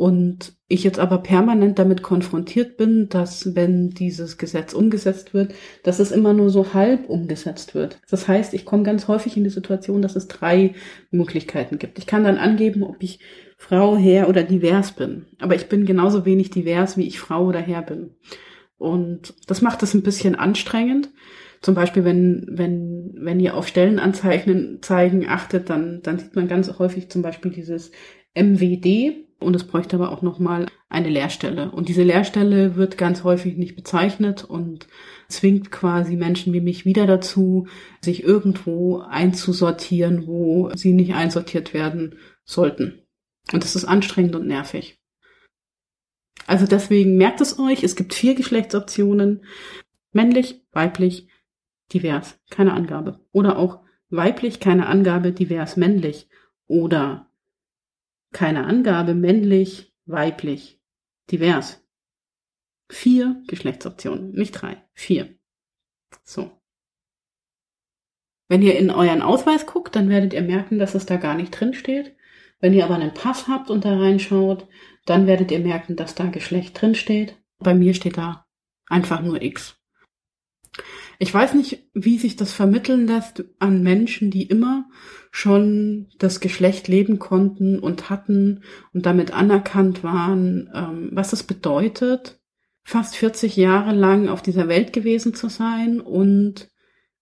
Und 0.00 0.54
ich 0.66 0.82
jetzt 0.82 0.98
aber 0.98 1.18
permanent 1.18 1.78
damit 1.78 2.02
konfrontiert 2.02 2.78
bin, 2.78 3.10
dass 3.10 3.54
wenn 3.54 3.90
dieses 3.90 4.38
Gesetz 4.38 4.72
umgesetzt 4.72 5.34
wird, 5.34 5.52
dass 5.82 5.98
es 5.98 6.10
immer 6.10 6.32
nur 6.32 6.48
so 6.48 6.72
halb 6.72 7.10
umgesetzt 7.10 7.74
wird. 7.74 8.00
Das 8.08 8.26
heißt, 8.26 8.54
ich 8.54 8.64
komme 8.64 8.82
ganz 8.82 9.08
häufig 9.08 9.36
in 9.36 9.44
die 9.44 9.50
Situation, 9.50 10.00
dass 10.00 10.16
es 10.16 10.26
drei 10.26 10.74
Möglichkeiten 11.10 11.78
gibt. 11.78 11.98
Ich 11.98 12.06
kann 12.06 12.24
dann 12.24 12.38
angeben, 12.38 12.82
ob 12.82 13.02
ich 13.02 13.20
Frau, 13.58 13.98
Herr 13.98 14.30
oder 14.30 14.42
divers 14.42 14.92
bin. 14.92 15.26
Aber 15.38 15.54
ich 15.54 15.68
bin 15.68 15.84
genauso 15.84 16.24
wenig 16.24 16.48
divers, 16.48 16.96
wie 16.96 17.06
ich 17.06 17.20
Frau 17.20 17.44
oder 17.44 17.60
Herr 17.60 17.82
bin. 17.82 18.14
Und 18.80 19.34
das 19.46 19.60
macht 19.60 19.82
es 19.82 19.94
ein 19.94 20.02
bisschen 20.02 20.34
anstrengend. 20.34 21.10
Zum 21.60 21.74
Beispiel, 21.74 22.04
wenn, 22.04 22.46
wenn, 22.48 23.12
wenn 23.14 23.38
ihr 23.38 23.54
auf 23.54 23.68
Stellenanzeigen 23.68 24.78
zeigen 24.80 25.28
achtet, 25.28 25.68
dann, 25.68 26.00
dann 26.02 26.18
sieht 26.18 26.34
man 26.34 26.48
ganz 26.48 26.78
häufig 26.78 27.10
zum 27.10 27.20
Beispiel 27.20 27.52
dieses 27.52 27.92
MWD, 28.34 29.26
und 29.40 29.56
es 29.56 29.64
bräuchte 29.64 29.96
aber 29.96 30.12
auch 30.12 30.22
nochmal 30.22 30.66
eine 30.88 31.08
Lehrstelle. 31.08 31.70
Und 31.70 31.88
diese 31.88 32.02
Lehrstelle 32.02 32.76
wird 32.76 32.98
ganz 32.98 33.24
häufig 33.24 33.56
nicht 33.56 33.74
bezeichnet 33.74 34.44
und 34.44 34.86
zwingt 35.28 35.70
quasi 35.70 36.16
Menschen 36.16 36.52
wie 36.52 36.60
mich 36.60 36.84
wieder 36.84 37.06
dazu, 37.06 37.66
sich 38.02 38.22
irgendwo 38.22 38.98
einzusortieren, 38.98 40.26
wo 40.26 40.70
sie 40.74 40.92
nicht 40.92 41.14
einsortiert 41.14 41.72
werden 41.72 42.16
sollten. 42.44 43.02
Und 43.52 43.64
das 43.64 43.76
ist 43.76 43.86
anstrengend 43.86 44.36
und 44.36 44.46
nervig. 44.46 44.99
Also 46.50 46.66
deswegen 46.66 47.16
merkt 47.16 47.40
es 47.40 47.60
euch, 47.60 47.84
es 47.84 47.94
gibt 47.94 48.12
vier 48.12 48.34
Geschlechtsoptionen. 48.34 49.44
Männlich, 50.10 50.60
weiblich, 50.72 51.28
divers, 51.92 52.40
keine 52.50 52.74
Angabe. 52.74 53.24
Oder 53.30 53.56
auch 53.56 53.84
weiblich, 54.08 54.58
keine 54.58 54.88
Angabe, 54.88 55.30
divers, 55.30 55.76
männlich. 55.76 56.28
Oder 56.66 57.30
keine 58.32 58.64
Angabe, 58.64 59.14
männlich, 59.14 59.94
weiblich, 60.06 60.80
divers. 61.30 61.86
Vier 62.88 63.44
Geschlechtsoptionen, 63.46 64.32
nicht 64.32 64.50
drei, 64.50 64.82
vier. 64.92 65.32
So. 66.24 66.50
Wenn 68.48 68.62
ihr 68.62 68.76
in 68.76 68.90
euren 68.90 69.22
Ausweis 69.22 69.66
guckt, 69.66 69.94
dann 69.94 70.08
werdet 70.08 70.32
ihr 70.32 70.42
merken, 70.42 70.80
dass 70.80 70.96
es 70.96 71.06
da 71.06 71.16
gar 71.16 71.36
nicht 71.36 71.52
drin 71.52 71.74
steht. 71.74 72.16
Wenn 72.58 72.74
ihr 72.74 72.84
aber 72.84 72.96
einen 72.96 73.14
Pass 73.14 73.46
habt 73.46 73.70
und 73.70 73.84
da 73.84 73.96
reinschaut, 73.96 74.66
dann 75.06 75.26
werdet 75.26 75.50
ihr 75.50 75.60
merken, 75.60 75.96
dass 75.96 76.14
da 76.14 76.26
Geschlecht 76.26 76.80
drin 76.80 76.94
steht. 76.94 77.36
Bei 77.58 77.74
mir 77.74 77.94
steht 77.94 78.16
da 78.16 78.46
einfach 78.88 79.22
nur 79.22 79.42
X. 79.42 79.76
Ich 81.18 81.32
weiß 81.32 81.54
nicht, 81.54 81.86
wie 81.92 82.18
sich 82.18 82.36
das 82.36 82.52
vermitteln 82.52 83.06
lässt 83.06 83.44
an 83.58 83.82
Menschen, 83.82 84.30
die 84.30 84.44
immer 84.44 84.88
schon 85.30 86.08
das 86.18 86.40
Geschlecht 86.40 86.88
leben 86.88 87.18
konnten 87.18 87.78
und 87.78 88.08
hatten 88.08 88.62
und 88.92 89.04
damit 89.04 89.32
anerkannt 89.32 90.02
waren, 90.02 90.70
ähm, 90.74 91.10
was 91.12 91.32
es 91.32 91.42
bedeutet, 91.42 92.40
fast 92.84 93.16
40 93.16 93.56
Jahre 93.56 93.92
lang 93.94 94.28
auf 94.28 94.42
dieser 94.42 94.68
Welt 94.68 94.92
gewesen 94.92 95.34
zu 95.34 95.48
sein 95.48 96.00
und 96.00 96.70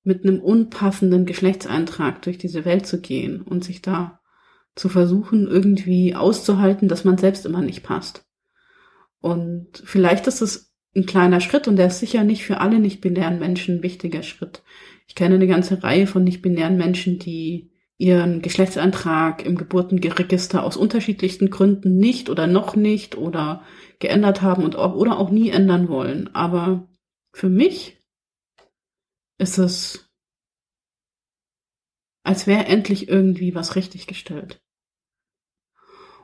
mit 0.05 0.25
einem 0.25 0.41
unpassenden 0.41 1.27
Geschlechtseintrag 1.27 2.23
durch 2.23 2.39
diese 2.39 2.65
Welt 2.65 2.87
zu 2.87 3.01
gehen 3.01 3.43
und 3.43 3.65
sich 3.65 3.83
da 3.83 4.18
zu 4.79 4.89
versuchen, 4.89 5.49
irgendwie 5.49 6.15
auszuhalten, 6.15 6.89
dass 6.89 7.05
man 7.05 7.19
selbst 7.19 7.45
immer 7.45 7.63
nicht 7.63 7.83
passt. 7.83 8.25
Und 9.21 9.83
vielleicht 9.85 10.27
ist 10.27 10.41
es 10.41 10.73
ein 10.95 11.07
kleiner 11.07 11.41
Schritt 11.41 11.69
und 11.69 11.77
der 11.77 11.89
ist 11.89 11.99
sicher 11.99 12.25
nicht 12.25 12.45
für 12.45 12.61
alle 12.61 12.79
nicht-binären 12.79 13.39
Menschen 13.39 13.77
ein 13.77 13.83
wichtiger 13.83 14.23
Schritt. 14.23 14.63
Ich 15.07 15.15
kenne 15.15 15.35
eine 15.35 15.47
ganze 15.47 15.83
Reihe 15.83 16.07
von 16.07 16.25
nicht-binären 16.25 16.77
Menschen, 16.77 17.19
die 17.19 17.73
ihren 17.97 18.43
Geschlechtsantrag 18.43 19.45
im 19.45 19.57
Geburtenregister 19.57 20.63
aus 20.63 20.77
unterschiedlichsten 20.77 21.51
Gründen 21.51 21.97
nicht 21.97 22.31
oder 22.31 22.47
noch 22.47 22.77
nicht 22.77 23.17
oder 23.17 23.65
geändert 23.99 24.41
haben 24.43 24.63
und 24.63 24.77
auch, 24.77 24.95
oder 24.95 25.19
auch 25.19 25.31
nie 25.31 25.51
ändern 25.51 25.89
wollen. 25.89 26.33
Aber 26.35 26.89
für 27.33 27.49
mich 27.49 28.01
ist 29.39 29.59
es, 29.59 30.09
als 32.23 32.47
wäre 32.47 32.67
endlich 32.67 33.09
irgendwie 33.09 33.57
was 33.57 33.75
richtig 33.75 34.07
gestellt. 34.07 34.61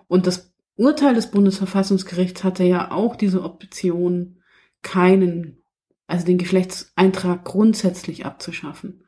Und 0.08 0.26
das 0.26 0.52
Urteil 0.76 1.14
des 1.14 1.30
Bundesverfassungsgerichts 1.30 2.44
hatte 2.44 2.64
ja 2.64 2.90
auch 2.90 3.16
diese 3.16 3.42
Option, 3.42 4.40
keinen, 4.82 5.62
also 6.06 6.26
den 6.26 6.38
Geschlechtseintrag 6.38 7.44
grundsätzlich 7.44 8.26
abzuschaffen. 8.26 9.04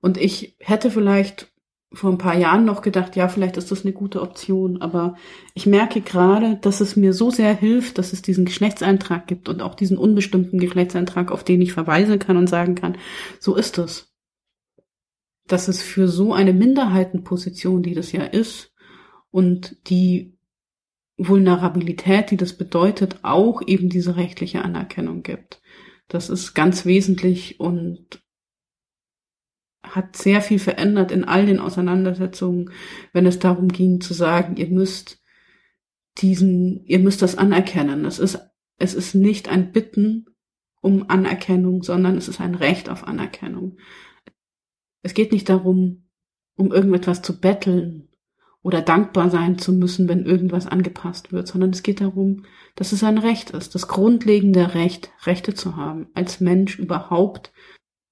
Und 0.00 0.16
ich 0.16 0.56
hätte 0.58 0.90
vielleicht 0.90 1.52
vor 1.92 2.10
ein 2.10 2.18
paar 2.18 2.36
Jahren 2.36 2.64
noch 2.64 2.82
gedacht, 2.82 3.16
ja, 3.16 3.28
vielleicht 3.28 3.56
ist 3.56 3.70
das 3.70 3.82
eine 3.82 3.92
gute 3.92 4.22
Option, 4.22 4.80
aber 4.80 5.16
ich 5.54 5.66
merke 5.66 6.00
gerade, 6.00 6.56
dass 6.56 6.80
es 6.80 6.94
mir 6.94 7.12
so 7.12 7.30
sehr 7.30 7.54
hilft, 7.54 7.98
dass 7.98 8.12
es 8.12 8.22
diesen 8.22 8.44
Geschlechtseintrag 8.44 9.26
gibt 9.26 9.48
und 9.48 9.60
auch 9.60 9.74
diesen 9.74 9.98
unbestimmten 9.98 10.60
Geschlechtseintrag, 10.60 11.32
auf 11.32 11.42
den 11.42 11.60
ich 11.60 11.72
verweisen 11.72 12.18
kann 12.20 12.36
und 12.36 12.48
sagen 12.48 12.76
kann, 12.76 12.96
so 13.40 13.56
ist 13.56 13.78
es. 13.78 14.12
Dass 15.48 15.66
es 15.66 15.82
für 15.82 16.06
so 16.06 16.32
eine 16.32 16.52
Minderheitenposition, 16.52 17.82
die 17.82 17.94
das 17.94 18.12
ja 18.12 18.22
ist, 18.22 18.72
und 19.32 19.76
die 19.88 20.36
Vulnerabilität, 21.28 22.30
die 22.30 22.36
das 22.36 22.54
bedeutet, 22.54 23.18
auch 23.22 23.62
eben 23.66 23.88
diese 23.88 24.16
rechtliche 24.16 24.62
Anerkennung 24.62 25.22
gibt. 25.22 25.60
Das 26.08 26.30
ist 26.30 26.54
ganz 26.54 26.86
wesentlich 26.86 27.60
und 27.60 28.22
hat 29.82 30.16
sehr 30.16 30.40
viel 30.40 30.58
verändert 30.58 31.10
in 31.12 31.24
all 31.24 31.46
den 31.46 31.58
Auseinandersetzungen, 31.58 32.70
wenn 33.12 33.26
es 33.26 33.38
darum 33.38 33.68
ging 33.68 34.00
zu 34.00 34.14
sagen, 34.14 34.56
ihr 34.56 34.68
müsst 34.68 35.22
diesen, 36.18 36.84
ihr 36.84 36.98
müsst 36.98 37.22
das 37.22 37.36
anerkennen. 37.36 38.04
Es 38.04 38.18
ist, 38.18 38.38
es 38.78 38.94
ist 38.94 39.14
nicht 39.14 39.48
ein 39.48 39.72
Bitten 39.72 40.26
um 40.80 41.08
Anerkennung, 41.08 41.82
sondern 41.82 42.16
es 42.16 42.28
ist 42.28 42.40
ein 42.40 42.54
Recht 42.54 42.88
auf 42.88 43.06
Anerkennung. 43.06 43.78
Es 45.02 45.14
geht 45.14 45.32
nicht 45.32 45.48
darum, 45.48 46.08
um 46.56 46.72
irgendetwas 46.72 47.22
zu 47.22 47.40
betteln 47.40 48.09
oder 48.62 48.82
dankbar 48.82 49.30
sein 49.30 49.58
zu 49.58 49.72
müssen, 49.72 50.08
wenn 50.08 50.26
irgendwas 50.26 50.66
angepasst 50.66 51.32
wird, 51.32 51.48
sondern 51.48 51.70
es 51.70 51.82
geht 51.82 52.00
darum, 52.00 52.44
dass 52.76 52.92
es 52.92 53.02
ein 53.02 53.18
Recht 53.18 53.50
ist, 53.50 53.74
das 53.74 53.88
grundlegende 53.88 54.74
Recht, 54.74 55.10
Rechte 55.24 55.54
zu 55.54 55.76
haben, 55.76 56.08
als 56.14 56.40
Mensch 56.40 56.78
überhaupt 56.78 57.52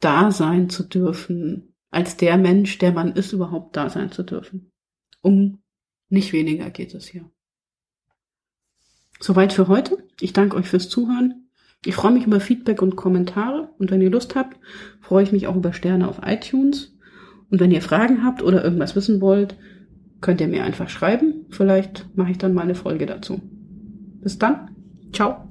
da 0.01 0.31
sein 0.31 0.71
zu 0.71 0.85
dürfen, 0.85 1.75
als 1.91 2.17
der 2.17 2.39
Mensch, 2.39 2.79
der 2.79 2.93
man 2.93 3.13
ist, 3.13 3.33
überhaupt 3.33 3.77
da 3.77 3.91
sein 3.91 4.11
zu 4.11 4.23
dürfen. 4.23 4.71
Um 5.21 5.63
nicht 6.09 6.33
weniger 6.33 6.71
geht 6.71 6.95
es 6.95 7.07
hier. 7.07 7.31
Soweit 9.21 9.53
für 9.53 9.69
heute. 9.69 9.99
Ich 10.21 10.33
danke 10.33 10.57
euch 10.57 10.69
fürs 10.69 10.89
Zuhören. 10.89 11.51
Ich 11.85 11.95
freue 11.95 12.13
mich 12.13 12.27
über 12.27 12.41
Feedback 12.41 12.83
und 12.83 12.97
Kommentare 12.97 13.71
und 13.79 13.91
wenn 13.91 14.01
ihr 14.01 14.11
Lust 14.11 14.35
habt, 14.35 14.59
freue 15.01 15.23
ich 15.25 15.33
mich 15.33 15.47
auch 15.47 15.57
über 15.57 15.73
Sterne 15.73 16.09
auf 16.09 16.21
iTunes. 16.25 16.97
Und 17.51 17.61
wenn 17.61 17.71
ihr 17.71 17.83
Fragen 17.83 18.25
habt 18.25 18.43
oder 18.43 18.65
irgendwas 18.65 18.97
wissen 18.97 19.21
wollt, 19.21 19.57
könnt 20.21 20.41
ihr 20.41 20.49
mir 20.49 20.65
einfach 20.65 20.89
schreiben. 20.89 21.47
Vielleicht 21.51 22.07
mache 22.17 22.31
ich 22.31 22.39
dann 22.39 22.55
mal 22.55 22.63
eine 22.63 22.75
Folge 22.75 23.07
dazu. 23.07 23.41
Bis 24.23 24.39
dann. 24.39 24.71
Ciao. 25.13 25.48